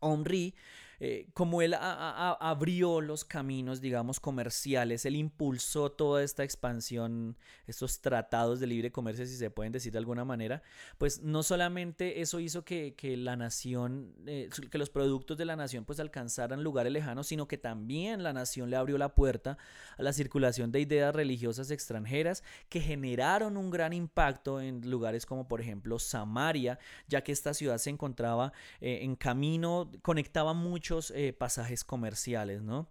Omri 0.00 0.54
eh, 1.00 1.28
como 1.34 1.62
él 1.62 1.74
abrió 1.78 3.00
los 3.00 3.24
caminos, 3.24 3.80
digamos, 3.80 4.20
comerciales, 4.20 5.04
él 5.04 5.16
impulsó 5.16 5.90
toda 5.90 6.22
esta 6.22 6.44
expansión, 6.44 7.36
estos 7.66 8.00
tratados 8.00 8.60
de 8.60 8.66
libre 8.66 8.90
comercio, 8.92 9.26
si 9.26 9.36
se 9.36 9.50
pueden 9.50 9.72
decir 9.72 9.92
de 9.92 9.98
alguna 9.98 10.24
manera, 10.24 10.62
pues 10.98 11.22
no 11.22 11.42
solamente 11.42 12.20
eso 12.20 12.40
hizo 12.40 12.64
que, 12.64 12.94
la 13.16 13.36
nación, 13.36 14.14
eh, 14.26 14.48
que 14.70 14.78
los 14.78 14.90
productos 14.90 15.36
de 15.36 15.44
la 15.44 15.56
nación 15.56 15.84
pues 15.84 16.00
alcanzaran 16.00 16.62
lugares 16.62 16.92
lejanos, 16.92 17.26
sino 17.26 17.46
que 17.46 17.58
también 17.58 18.22
la 18.22 18.32
nación 18.32 18.70
le 18.70 18.76
abrió 18.76 18.98
la 18.98 19.14
puerta 19.14 19.58
a 19.96 20.02
la 20.02 20.12
circulación 20.12 20.72
de 20.72 20.80
ideas 20.80 21.14
religiosas 21.14 21.70
extranjeras 21.70 22.42
que 22.68 22.80
generaron 22.80 23.56
un 23.56 23.70
gran 23.70 23.92
impacto 23.92 24.60
en 24.60 24.88
lugares 24.90 25.26
como 25.26 25.48
por 25.48 25.60
ejemplo 25.60 25.98
Samaria, 25.98 26.78
ya 27.08 27.22
que 27.22 27.32
esta 27.32 27.54
ciudad 27.54 27.78
se 27.78 27.90
encontraba 27.90 28.52
eh, 28.80 29.00
en 29.02 29.16
camino, 29.16 29.90
conectaba 30.02 30.52
mucho 30.54 30.85
eh, 31.14 31.32
pasajes 31.32 31.84
comerciales, 31.84 32.62
¿no? 32.62 32.88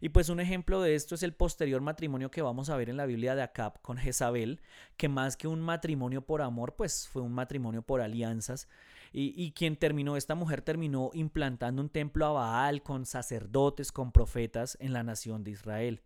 Y 0.00 0.10
pues 0.10 0.28
un 0.28 0.40
ejemplo 0.40 0.82
de 0.82 0.94
esto 0.94 1.14
es 1.14 1.22
el 1.22 1.32
posterior 1.32 1.80
matrimonio 1.80 2.30
que 2.30 2.42
vamos 2.42 2.68
a 2.68 2.76
ver 2.76 2.90
en 2.90 2.96
la 2.96 3.06
Biblia 3.06 3.34
de 3.34 3.42
Acab 3.42 3.80
con 3.80 3.96
Jezabel, 3.96 4.60
que 4.96 5.08
más 5.08 5.36
que 5.36 5.48
un 5.48 5.60
matrimonio 5.60 6.22
por 6.22 6.42
amor, 6.42 6.76
pues 6.76 7.08
fue 7.08 7.22
un 7.22 7.32
matrimonio 7.32 7.82
por 7.82 8.02
alianzas. 8.02 8.68
Y, 9.12 9.32
y, 9.34 9.52
quien 9.52 9.76
terminó, 9.76 10.16
esta 10.16 10.34
mujer 10.34 10.60
terminó 10.60 11.10
implantando 11.14 11.80
un 11.80 11.88
templo 11.88 12.26
a 12.26 12.32
Baal 12.32 12.82
con 12.82 13.06
sacerdotes, 13.06 13.92
con 13.92 14.12
profetas 14.12 14.76
en 14.80 14.92
la 14.92 15.02
nación 15.02 15.44
de 15.44 15.52
Israel. 15.52 16.02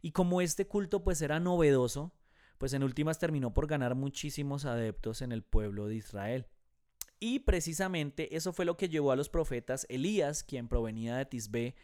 Y 0.00 0.12
como 0.12 0.40
este 0.40 0.66
culto 0.66 1.04
pues 1.04 1.20
era 1.20 1.38
novedoso, 1.38 2.12
pues 2.58 2.72
en 2.72 2.82
últimas 2.82 3.18
terminó 3.18 3.52
por 3.52 3.66
ganar 3.66 3.94
muchísimos 3.94 4.64
adeptos 4.64 5.20
en 5.20 5.32
el 5.32 5.42
pueblo 5.42 5.86
de 5.86 5.96
Israel. 5.96 6.46
Y 7.18 7.40
precisamente 7.40 8.36
eso 8.36 8.52
fue 8.52 8.64
lo 8.64 8.76
que 8.76 8.88
llevó 8.88 9.10
a 9.10 9.16
los 9.16 9.28
profetas 9.28 9.86
Elías, 9.88 10.42
quien 10.42 10.68
provenía 10.68 11.16
de 11.16 11.24
Tisbé, 11.24 11.74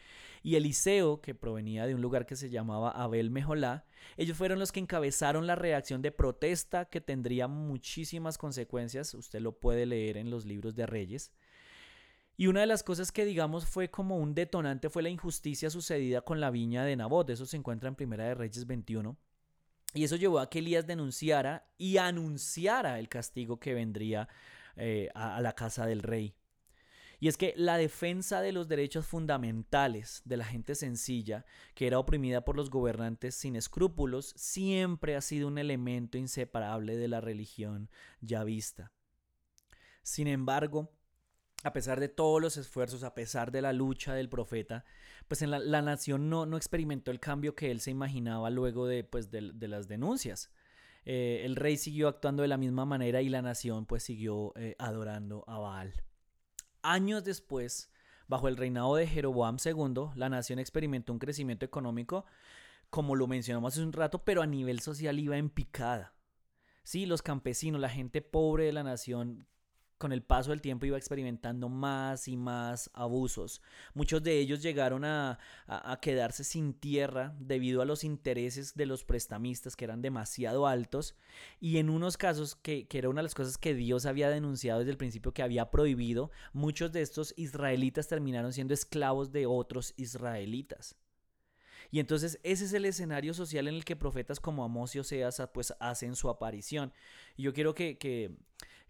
y 0.43 0.57
Eliseo, 0.57 1.21
que 1.21 1.35
provenía 1.35 1.87
de 1.87 1.95
un 1.95 2.03
lugar 2.03 2.27
que 2.27 2.37
se 2.37 2.51
llamaba 2.51 2.91
Abel 2.91 3.31
Mejolá. 3.31 3.85
Ellos 4.17 4.37
fueron 4.37 4.59
los 4.59 4.73
que 4.73 4.81
encabezaron 4.81 5.47
la 5.47 5.55
reacción 5.55 6.03
de 6.03 6.11
protesta 6.11 6.87
que 6.87 7.01
tendría 7.01 7.47
muchísimas 7.47 8.39
consecuencias. 8.39 9.15
Usted 9.15 9.41
lo 9.41 9.53
puede 9.59 9.87
leer 9.87 10.17
en 10.17 10.31
los 10.31 10.45
libros 10.45 10.75
de 10.75 10.87
Reyes. 10.87 11.33
Y 12.37 12.49
una 12.49 12.61
de 12.61 12.67
las 12.67 12.83
cosas 12.83 13.13
que 13.13 13.25
digamos 13.25 13.67
fue 13.67 13.91
como 13.91 14.19
un 14.19 14.35
detonante 14.35 14.91
fue 14.91 15.03
la 15.03 15.11
injusticia 15.11 15.71
sucedida 15.71 16.23
con 16.23 16.41
la 16.41 16.51
viña 16.51 16.85
de 16.85 16.97
Nabot. 16.97 17.31
Eso 17.31 17.47
se 17.47 17.57
encuentra 17.57 17.89
en 17.89 17.95
Primera 17.95 18.25
de 18.25 18.35
Reyes 18.35 18.67
21. 18.67 19.17
Y 19.95 20.05
eso 20.05 20.17
llevó 20.17 20.41
a 20.41 20.49
que 20.49 20.59
Elías 20.59 20.87
denunciara 20.87 21.67
y 21.79 21.99
anunciara 21.99 22.99
el 22.99 23.09
castigo 23.09 23.61
que 23.61 23.75
vendría 23.75 24.29
eh, 24.77 25.09
a, 25.15 25.41
la 25.41 25.55
casa 25.55 25.87
del 25.87 26.03
rey. 26.03 26.35
Y 27.21 27.29
es 27.29 27.37
que 27.37 27.55
la 27.57 27.77
defensa 27.77 28.41
de 28.41 28.51
los 28.51 28.67
derechos 28.67 29.07
fundamentales 29.07 30.23
de 30.25 30.37
la 30.37 30.45
gente 30.45 30.75
sencilla, 30.75 31.45
que 31.75 31.87
era 31.87 32.01
oprimida 32.01 32.45
por 32.45 32.57
los 32.57 32.69
gobernantes 32.69 33.37
sin 33.37 33.55
escrúpulos, 33.55 34.35
siempre 34.37 35.15
ha 35.15 35.21
sido 35.21 35.47
un 35.47 35.59
elemento 35.59 36.19
inseparable 36.19 36.97
de 36.97 37.07
la 37.07 37.21
religión 37.21 37.91
ya 38.21 38.43
vista. 38.43 38.91
Sin 40.03 40.27
embargo, 40.27 40.91
a 41.63 41.73
pesar 41.73 42.01
de 42.01 42.09
todos 42.09 42.43
los 42.43 42.57
esfuerzos, 42.57 43.05
a 43.05 43.15
pesar 43.15 43.53
de 43.53 43.63
la 43.63 43.73
lucha 43.73 44.15
del 44.15 44.29
profeta, 44.29 44.85
pues 45.29 45.43
en 45.43 45.53
la, 45.53 45.61
la 45.61 45.81
nación 45.81 46.29
no, 46.29 46.45
no, 46.45 46.57
experimentó 46.57 47.13
el 47.13 47.21
cambio 47.21 47.55
que 47.55 47.71
él 47.71 47.81
se 47.81 47.93
imaginaba 47.93 48.51
luego 48.51 48.87
de, 48.87 49.05
pues, 49.05 49.31
de 49.31 49.69
las 49.69 49.87
denuncias. 49.87 50.51
Eh, 51.05 51.43
el 51.45 51.57
rey 51.57 51.77
siguió 51.77 52.09
actuando 52.09 52.43
de 52.43 52.49
la 52.49 52.57
misma 52.57 52.85
manera 52.85 53.23
y 53.23 53.29
la 53.29 53.43
nación 53.43 53.87
pues 53.87 54.03
siguió 54.03 54.53
eh, 54.57 54.77
adorando 54.79 55.45
a 55.47 55.59
Baal. 55.59 55.93
Años 56.83 57.25
después, 57.25 57.91
bajo 58.29 58.49
el 58.49 58.57
reinado 58.57 58.97
de 58.97 59.07
Jeroboam 59.07 59.57
II, 59.65 60.11
la 60.15 60.29
nación 60.29 60.59
experimentó 60.59 61.13
un 61.13 61.19
crecimiento 61.19 61.65
económico, 61.65 62.25
como 62.91 63.17
lo 63.17 63.27
mencionamos 63.27 63.75
hace 63.75 63.83
un 63.83 63.93
rato, 63.93 64.25
pero 64.25 64.43
a 64.43 64.47
nivel 64.47 64.81
social 64.81 65.19
iba 65.19 65.37
en 65.37 65.51
picada. 65.51 66.15
Sí, 66.85 67.07
los 67.07 67.23
campesinos, 67.23 67.81
la 67.81 67.89
gente 67.89 68.23
pobre 68.23 68.65
de 68.65 68.73
la 68.73 68.83
nación 68.83 69.47
con 70.03 70.13
el 70.13 70.25
paso 70.25 70.51
del 70.51 70.61
tiempo 70.61 70.85
iba 70.85 70.99
experimentando 70.99 71.69
más 71.69 72.27
y 72.27 72.37
más 72.37 72.91
abusos. 72.93 73.63
Muchos 73.95 74.21
de 74.21 74.37
ellos 74.41 74.61
llegaron 74.61 75.05
a, 75.05 75.39
quedarse 76.01 76.43
sin 76.43 76.75
tierra 76.75 77.37
debido 77.39 77.83
a 77.83 77.85
los 77.85 78.03
intereses 78.03 78.75
de 78.75 78.85
los 78.85 79.05
prestamistas 79.05 79.77
que 79.77 79.85
eran 79.85 80.03
demasiado 80.03 80.67
altos 80.67 81.15
y 81.61 81.79
en 81.79 81.89
unos 81.89 82.17
casos 82.17 82.57
que, 82.57 82.89
que 82.89 82.99
era 82.99 83.11
una 83.11 83.21
de 83.21 83.27
las 83.27 83.37
cosas 83.37 83.59
que 83.59 83.75
Dios 83.75 84.05
había 84.05 84.29
denunciado 84.29 84.81
desde 84.81 84.91
el 84.91 84.97
principio 84.97 85.33
que 85.33 85.45
había 85.45 85.71
prohibido, 85.71 86.33
muchos 86.53 86.91
de 86.91 87.03
estos 87.03 87.33
israelitas 87.37 88.09
terminaron 88.09 88.53
siendo 88.53 88.75
esclavos 88.75 89.31
de 89.31 89.47
otros 89.47 89.95
israelitas. 89.97 90.97
Y 91.93 92.01
entonces 92.01 92.41
ese 92.43 92.65
es 92.65 92.73
el 92.73 92.87
escenario 92.87 93.35
social 93.35 93.69
en 93.69 93.75
el 93.75 93.85
que 93.85 93.95
profetas 93.95 94.41
como 94.41 94.65
Amós 94.65 94.97
y 94.97 94.99
Oseas 94.99 95.41
pues 95.55 95.75
hacen 95.79 96.17
su 96.17 96.29
aparición. 96.29 96.93
Y 97.37 97.45
yo 97.45 97.53
quiero 97.53 97.75
que, 97.75 97.99
que, 97.99 98.35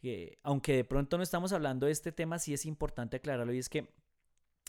que, 0.02 0.40
aunque 0.42 0.74
de 0.74 0.84
pronto 0.84 1.16
no 1.16 1.22
estamos 1.22 1.52
hablando 1.52 1.86
de 1.86 1.92
este 1.92 2.10
tema, 2.10 2.40
sí 2.40 2.52
es 2.52 2.66
importante 2.66 3.16
aclararlo 3.16 3.54
y 3.54 3.58
es 3.58 3.68
que 3.68 3.88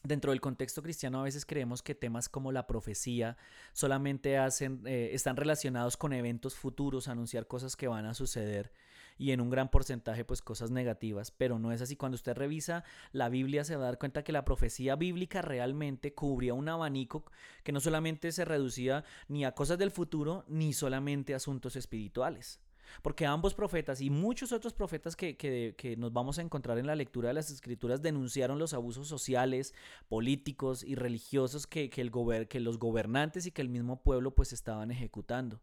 Dentro 0.05 0.31
del 0.31 0.41
contexto 0.41 0.83
cristiano 0.83 1.21
a 1.21 1.23
veces 1.23 1.45
creemos 1.45 1.81
que 1.81 1.95
temas 1.95 2.27
como 2.27 2.51
la 2.51 2.67
profecía 2.67 3.37
solamente 3.71 4.37
hacen, 4.37 4.81
eh, 4.85 5.11
están 5.13 5.37
relacionados 5.37 5.95
con 5.95 6.11
eventos 6.11 6.55
futuros, 6.55 7.07
anunciar 7.07 7.47
cosas 7.47 7.77
que 7.77 7.87
van 7.87 8.05
a 8.05 8.13
suceder 8.13 8.73
y 9.17 9.31
en 9.31 9.39
un 9.39 9.49
gran 9.49 9.71
porcentaje 9.71 10.25
pues 10.25 10.41
cosas 10.41 10.71
negativas, 10.71 11.31
pero 11.31 11.57
no 11.57 11.71
es 11.71 11.81
así. 11.81 11.95
Cuando 11.95 12.15
usted 12.15 12.35
revisa 12.35 12.83
la 13.13 13.29
Biblia 13.29 13.63
se 13.63 13.77
va 13.77 13.83
a 13.83 13.85
dar 13.85 13.97
cuenta 13.97 14.25
que 14.25 14.33
la 14.33 14.43
profecía 14.43 14.97
bíblica 14.97 15.41
realmente 15.41 16.13
cubría 16.13 16.53
un 16.53 16.67
abanico 16.67 17.23
que 17.63 17.71
no 17.71 17.79
solamente 17.79 18.33
se 18.33 18.43
reducía 18.43 19.05
ni 19.29 19.45
a 19.45 19.53
cosas 19.53 19.77
del 19.77 19.91
futuro 19.91 20.43
ni 20.49 20.73
solamente 20.73 21.33
a 21.33 21.37
asuntos 21.37 21.77
espirituales. 21.77 22.59
Porque 23.01 23.25
ambos 23.25 23.53
profetas 23.53 24.01
y 24.01 24.09
muchos 24.09 24.51
otros 24.51 24.73
profetas 24.73 25.15
que, 25.15 25.37
que, 25.37 25.75
que, 25.77 25.95
nos 25.97 26.13
vamos 26.13 26.39
a 26.39 26.41
encontrar 26.41 26.77
en 26.77 26.87
la 26.87 26.95
lectura 26.95 27.29
de 27.29 27.33
las 27.33 27.51
escrituras 27.51 28.01
denunciaron 28.01 28.59
los 28.59 28.73
abusos 28.73 29.07
sociales, 29.07 29.73
políticos 30.09 30.83
y 30.83 30.95
religiosos 30.95 31.67
que, 31.67 31.89
que, 31.89 32.01
el 32.01 32.09
gober 32.09 32.47
que 32.47 32.59
los 32.59 32.79
gobernantes 32.79 33.45
y 33.45 33.51
que 33.51 33.61
el 33.61 33.69
mismo 33.69 34.01
pueblo 34.01 34.35
pues 34.35 34.53
estaban 34.53 34.91
ejecutando. 34.91 35.61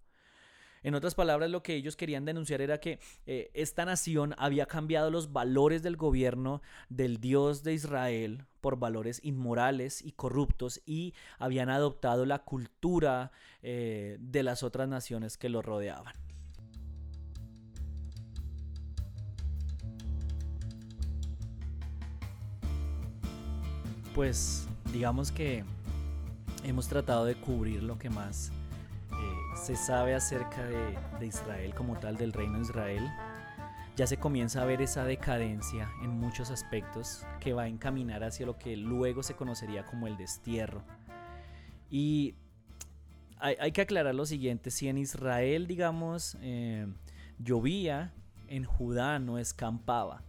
En 0.83 0.94
otras 0.94 1.14
palabras, 1.14 1.50
lo 1.50 1.62
que 1.62 1.74
ellos 1.74 1.96
querían 1.96 2.24
denunciar 2.24 2.62
era 2.62 2.78
que 2.80 3.00
eh, 3.26 3.50
esta 3.54 3.85
nación 3.85 4.35
había 4.38 4.66
cambiado 4.66 5.11
los 5.11 5.33
valores 5.33 5.83
del 5.83 5.96
gobierno 5.96 6.62
del 6.88 7.20
Dios 7.20 7.62
de 7.62 7.74
Israel 7.74 8.46
por 8.61 8.78
valores 8.78 9.20
inmorales 9.22 10.02
y 10.02 10.12
corruptos 10.12 10.80
y 10.87 11.14
habían 11.38 11.68
adoptado 11.68 12.24
la 12.24 12.40
cultura 12.40 13.30
eh, 13.62 14.16
de 14.20 14.42
las 14.42 14.62
otras 14.62 14.88
naciones 14.88 15.37
que 15.37 15.50
lo 15.50 15.61
rodeaban. 15.61 16.14
Pues 24.14 24.68
digamos 24.92 25.31
que 25.31 25.64
hemos 26.64 26.88
tratado 26.88 27.25
de 27.25 27.35
cubrir 27.35 27.83
lo 27.83 27.99
que 27.99 28.11
más 28.11 28.51
eh, 29.12 29.14
se 29.57 29.77
sabe 29.77 30.14
acerca 30.14 30.64
de, 30.64 31.27
Israel 31.27 31.75
como 31.75 31.99
tal, 31.99 32.16
del 32.16 32.33
reino 32.33 32.57
de 32.59 32.62
Israel. 32.62 33.11
Ya 33.96 34.07
se 34.07 34.16
comienza 34.16 34.62
a 34.62 34.64
ver 34.64 34.81
esa 34.81 35.05
decadencia 35.05 35.90
en 36.03 36.11
muchos 36.11 36.51
aspectos 36.51 37.27
que 37.40 37.53
va 37.53 37.62
a 37.62 37.68
encaminar 37.68 38.25
hacia 38.25 38.46
lo 38.46 38.57
que 38.57 38.77
luego 38.77 39.23
se 39.23 39.35
conocería 39.35 39.85
como 39.85 40.07
el 40.07 40.16
destierro. 40.16 40.83
Y 41.90 42.35
hay, 43.38 43.57
hay 43.61 43.73
que 43.73 43.83
aclarar 43.83 44.14
lo 44.14 44.27
siguiente, 44.27 44.70
si 44.70 44.88
en 44.88 44.96
Israel, 44.96 45.66
digamos, 45.66 46.37
eh, 46.40 46.87
llovía, 47.38 48.12
en 48.49 48.64
Judá 48.64 49.18
no 49.18 49.38
escampaba 49.38 50.23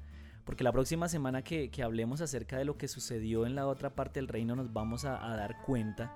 porque 0.52 0.66
la 0.66 0.74
próxima 0.74 1.08
semana 1.08 1.44
que, 1.44 1.72
que, 1.72 1.82
hablemos 1.82 2.20
acerca 2.20 2.58
de 2.58 2.66
lo 2.66 2.78
que 2.78 2.90
sucedió 2.90 3.46
en 3.46 3.56
la 3.56 3.68
otra 3.68 3.96
parte 3.96 4.20
del 4.20 4.28
reino 4.28 4.54
nos 4.54 4.74
vamos 4.74 5.06
a, 5.06 5.32
a, 5.32 5.38
dar 5.38 5.62
cuenta 5.62 6.14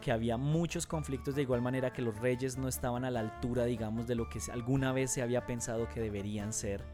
que 0.00 0.12
había 0.12 0.36
muchos 0.36 0.86
conflictos 0.86 1.34
de 1.34 1.42
igual 1.42 1.60
manera 1.60 1.92
que 1.92 2.02
los 2.02 2.16
reyes 2.20 2.56
no 2.56 2.68
estaban 2.68 3.04
a 3.04 3.10
la 3.10 3.18
altura, 3.18 3.64
digamos, 3.64 4.06
de 4.06 4.14
lo 4.14 4.28
que 4.28 4.38
alguna 4.52 4.92
vez 4.92 5.10
se 5.10 5.22
había 5.22 5.44
pensado 5.44 5.88
que 5.88 5.98
deberían 5.98 6.52
ser. 6.52 6.84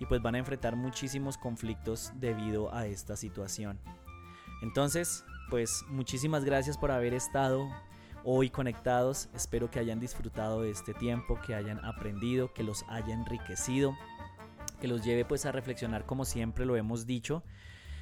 Y 0.00 0.06
pues 0.06 0.20
van 0.20 0.34
a 0.34 0.38
enfrentar 0.38 0.74
muchísimos 0.74 1.38
conflictos 1.38 2.10
debido 2.16 2.74
a 2.74 2.86
esta 2.86 3.14
situación. 3.14 3.78
Entonces, 4.60 5.24
pues 5.50 5.84
muchísimas 5.86 6.44
gracias 6.44 6.76
por 6.78 6.90
haber 6.90 7.14
estado 7.14 7.68
hoy 8.24 8.50
conectados. 8.50 9.28
Espero 9.36 9.70
que 9.70 9.78
hayan 9.78 10.00
disfrutado 10.00 10.62
de 10.62 10.70
este 10.72 10.94
tiempo, 10.94 11.38
que 11.46 11.54
hayan 11.54 11.78
aprendido, 11.84 12.52
que 12.52 12.64
los 12.64 12.84
haya 12.88 13.14
enriquecido 13.14 13.96
que 14.82 14.88
los 14.88 15.04
lleve 15.04 15.24
pues 15.24 15.46
a 15.46 15.52
reflexionar 15.52 16.06
como 16.06 16.24
siempre 16.24 16.66
lo 16.66 16.74
hemos 16.74 17.06
dicho. 17.06 17.44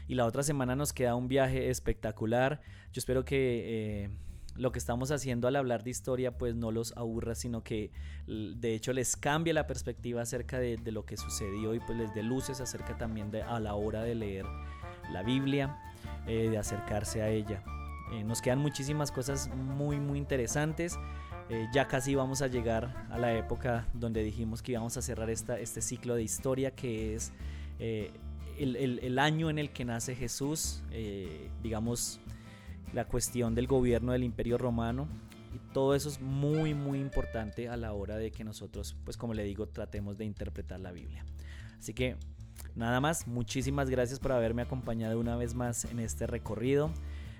Y 0.09 0.15
la 0.15 0.25
otra 0.25 0.43
semana 0.43 0.75
nos 0.75 0.95
queda 0.95 1.15
un 1.15 1.29
viaje 1.29 1.69
espectacular. 1.69 2.63
Yo 2.91 3.01
espero 3.01 3.23
que 3.23 4.05
eh, 4.05 4.11
lo 4.57 4.73
que 4.73 4.79
estamos 4.79 5.11
haciendo 5.11 5.47
al 5.47 5.57
hablar 5.57 5.85
de 5.85 5.91
historia 5.91 6.39
pues 6.39 6.55
no 6.55 6.71
los 6.71 6.97
aburra, 6.97 7.35
sino 7.35 7.63
que 7.63 7.93
de 8.27 8.75
hecho 8.75 8.95
les 8.95 9.15
cambie 9.15 9.53
la 9.53 9.67
perspectiva 9.67 10.23
acerca 10.23 10.59
de, 10.59 10.79
lo 10.91 11.05
que 11.05 11.19
sucedió 11.19 11.75
y 11.75 11.81
pues 11.81 11.99
les 11.99 12.15
dé 12.15 12.23
luces 12.23 12.63
acerca 12.63 12.97
también 12.97 13.31
de 13.31 13.43
a 13.43 13.61
la 13.61 13.75
hora 13.75 14.03
de 14.03 14.15
leer 14.15 14.47
la 15.13 15.23
Biblia, 15.23 15.77
eh, 16.27 16.49
de 16.49 16.57
acercarse 16.57 17.21
a 17.21 17.29
ella. 17.29 17.63
Eh, 18.13 18.25
nos 18.25 18.43
quedan 18.43 18.59
muchísimas 18.59 19.11
cosas 19.13 19.49
muy 19.55 20.01
muy 20.01 20.19
interesantes. 20.19 20.99
Eh, 21.51 21.69
ya 21.73 21.89
casi 21.89 22.15
vamos 22.15 22.43
a 22.43 22.47
llegar 22.47 23.09
a 23.11 23.19
la 23.19 23.37
época 23.37 23.89
donde 23.93 24.23
dijimos 24.23 24.63
que 24.63 24.71
íbamos 24.71 24.97
a 24.97 25.03
cerrar 25.03 25.31
esta, 25.31 25.59
este 25.59 25.81
ciclo 25.81 26.15
de 26.15 26.23
historia 26.23 26.71
que 26.71 27.17
es 27.17 27.33
eh, 27.81 28.13
el, 28.57 28.77
el, 28.77 29.01
el, 29.01 29.19
año 29.19 29.51
en 29.51 29.59
el 29.59 29.71
que 29.71 29.85
nace 29.85 30.15
Jesús, 30.15 30.85
eh, 30.93 31.51
digamos 31.61 32.21
la 32.93 33.05
cuestión 33.05 33.57
del 33.57 33.67
gobierno 33.67 34.13
del 34.13 34.23
imperio 34.23 34.59
romano 34.59 35.09
y 35.53 35.59
todo 35.73 35.97
eso 35.97 36.09
es 36.09 36.21
muy 36.21 36.73
muy 36.73 37.01
importante 37.01 37.69
a 37.69 37.77
la 37.77 37.95
hora 37.95 38.17
de 38.17 38.31
que 38.31 38.45
nosotros 38.45 38.97
pues 39.05 39.17
como 39.17 39.35
le 39.35 39.43
digo 39.43 39.67
tratemos 39.67 40.19
de 40.19 40.27
interpretar 40.27 40.79
la 40.79 40.93
Biblia. 40.93 41.25
Así 41.81 41.95
que 41.95 42.17
nada 42.77 43.01
más, 43.01 43.27
muchísimas 43.27 43.91
gracias 43.91 44.21
por 44.21 44.31
haberme 44.31 44.63
acompañado 44.63 45.19
una 45.19 45.35
vez 45.37 45.55
más 45.55 45.85
en 45.87 45.99
este 45.99 46.29
recorrido. 46.29 46.93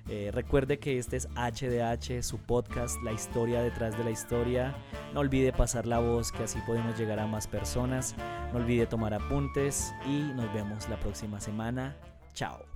Eh, 0.09 0.31
recuerde 0.33 0.79
que 0.79 0.99
este 0.99 1.17
es 1.17 1.29
HDH, 1.35 2.23
su 2.23 2.39
podcast, 2.39 2.97
la 3.03 3.13
historia 3.13 3.63
detrás 3.63 3.97
de 3.97 4.05
la 4.05 4.11
historia. 4.11 4.75
No 5.15 5.21
olvide 5.21 5.53
pasar 5.53 5.87
la 5.87 5.99
voz, 5.99 6.33
que 6.33 6.45
así 6.45 6.59
podemos 6.67 6.99
llegar 6.99 7.19
a 7.21 7.27
más 7.27 7.47
personas. 7.47 8.15
No 8.53 8.59
olvide 8.59 8.87
tomar 8.87 9.15
apuntes 9.15 9.93
y 10.07 10.21
nos 10.35 10.53
vemos 10.53 10.89
la 10.89 10.99
próxima 10.99 11.41
semana. 11.41 11.97
Chao. 12.35 12.70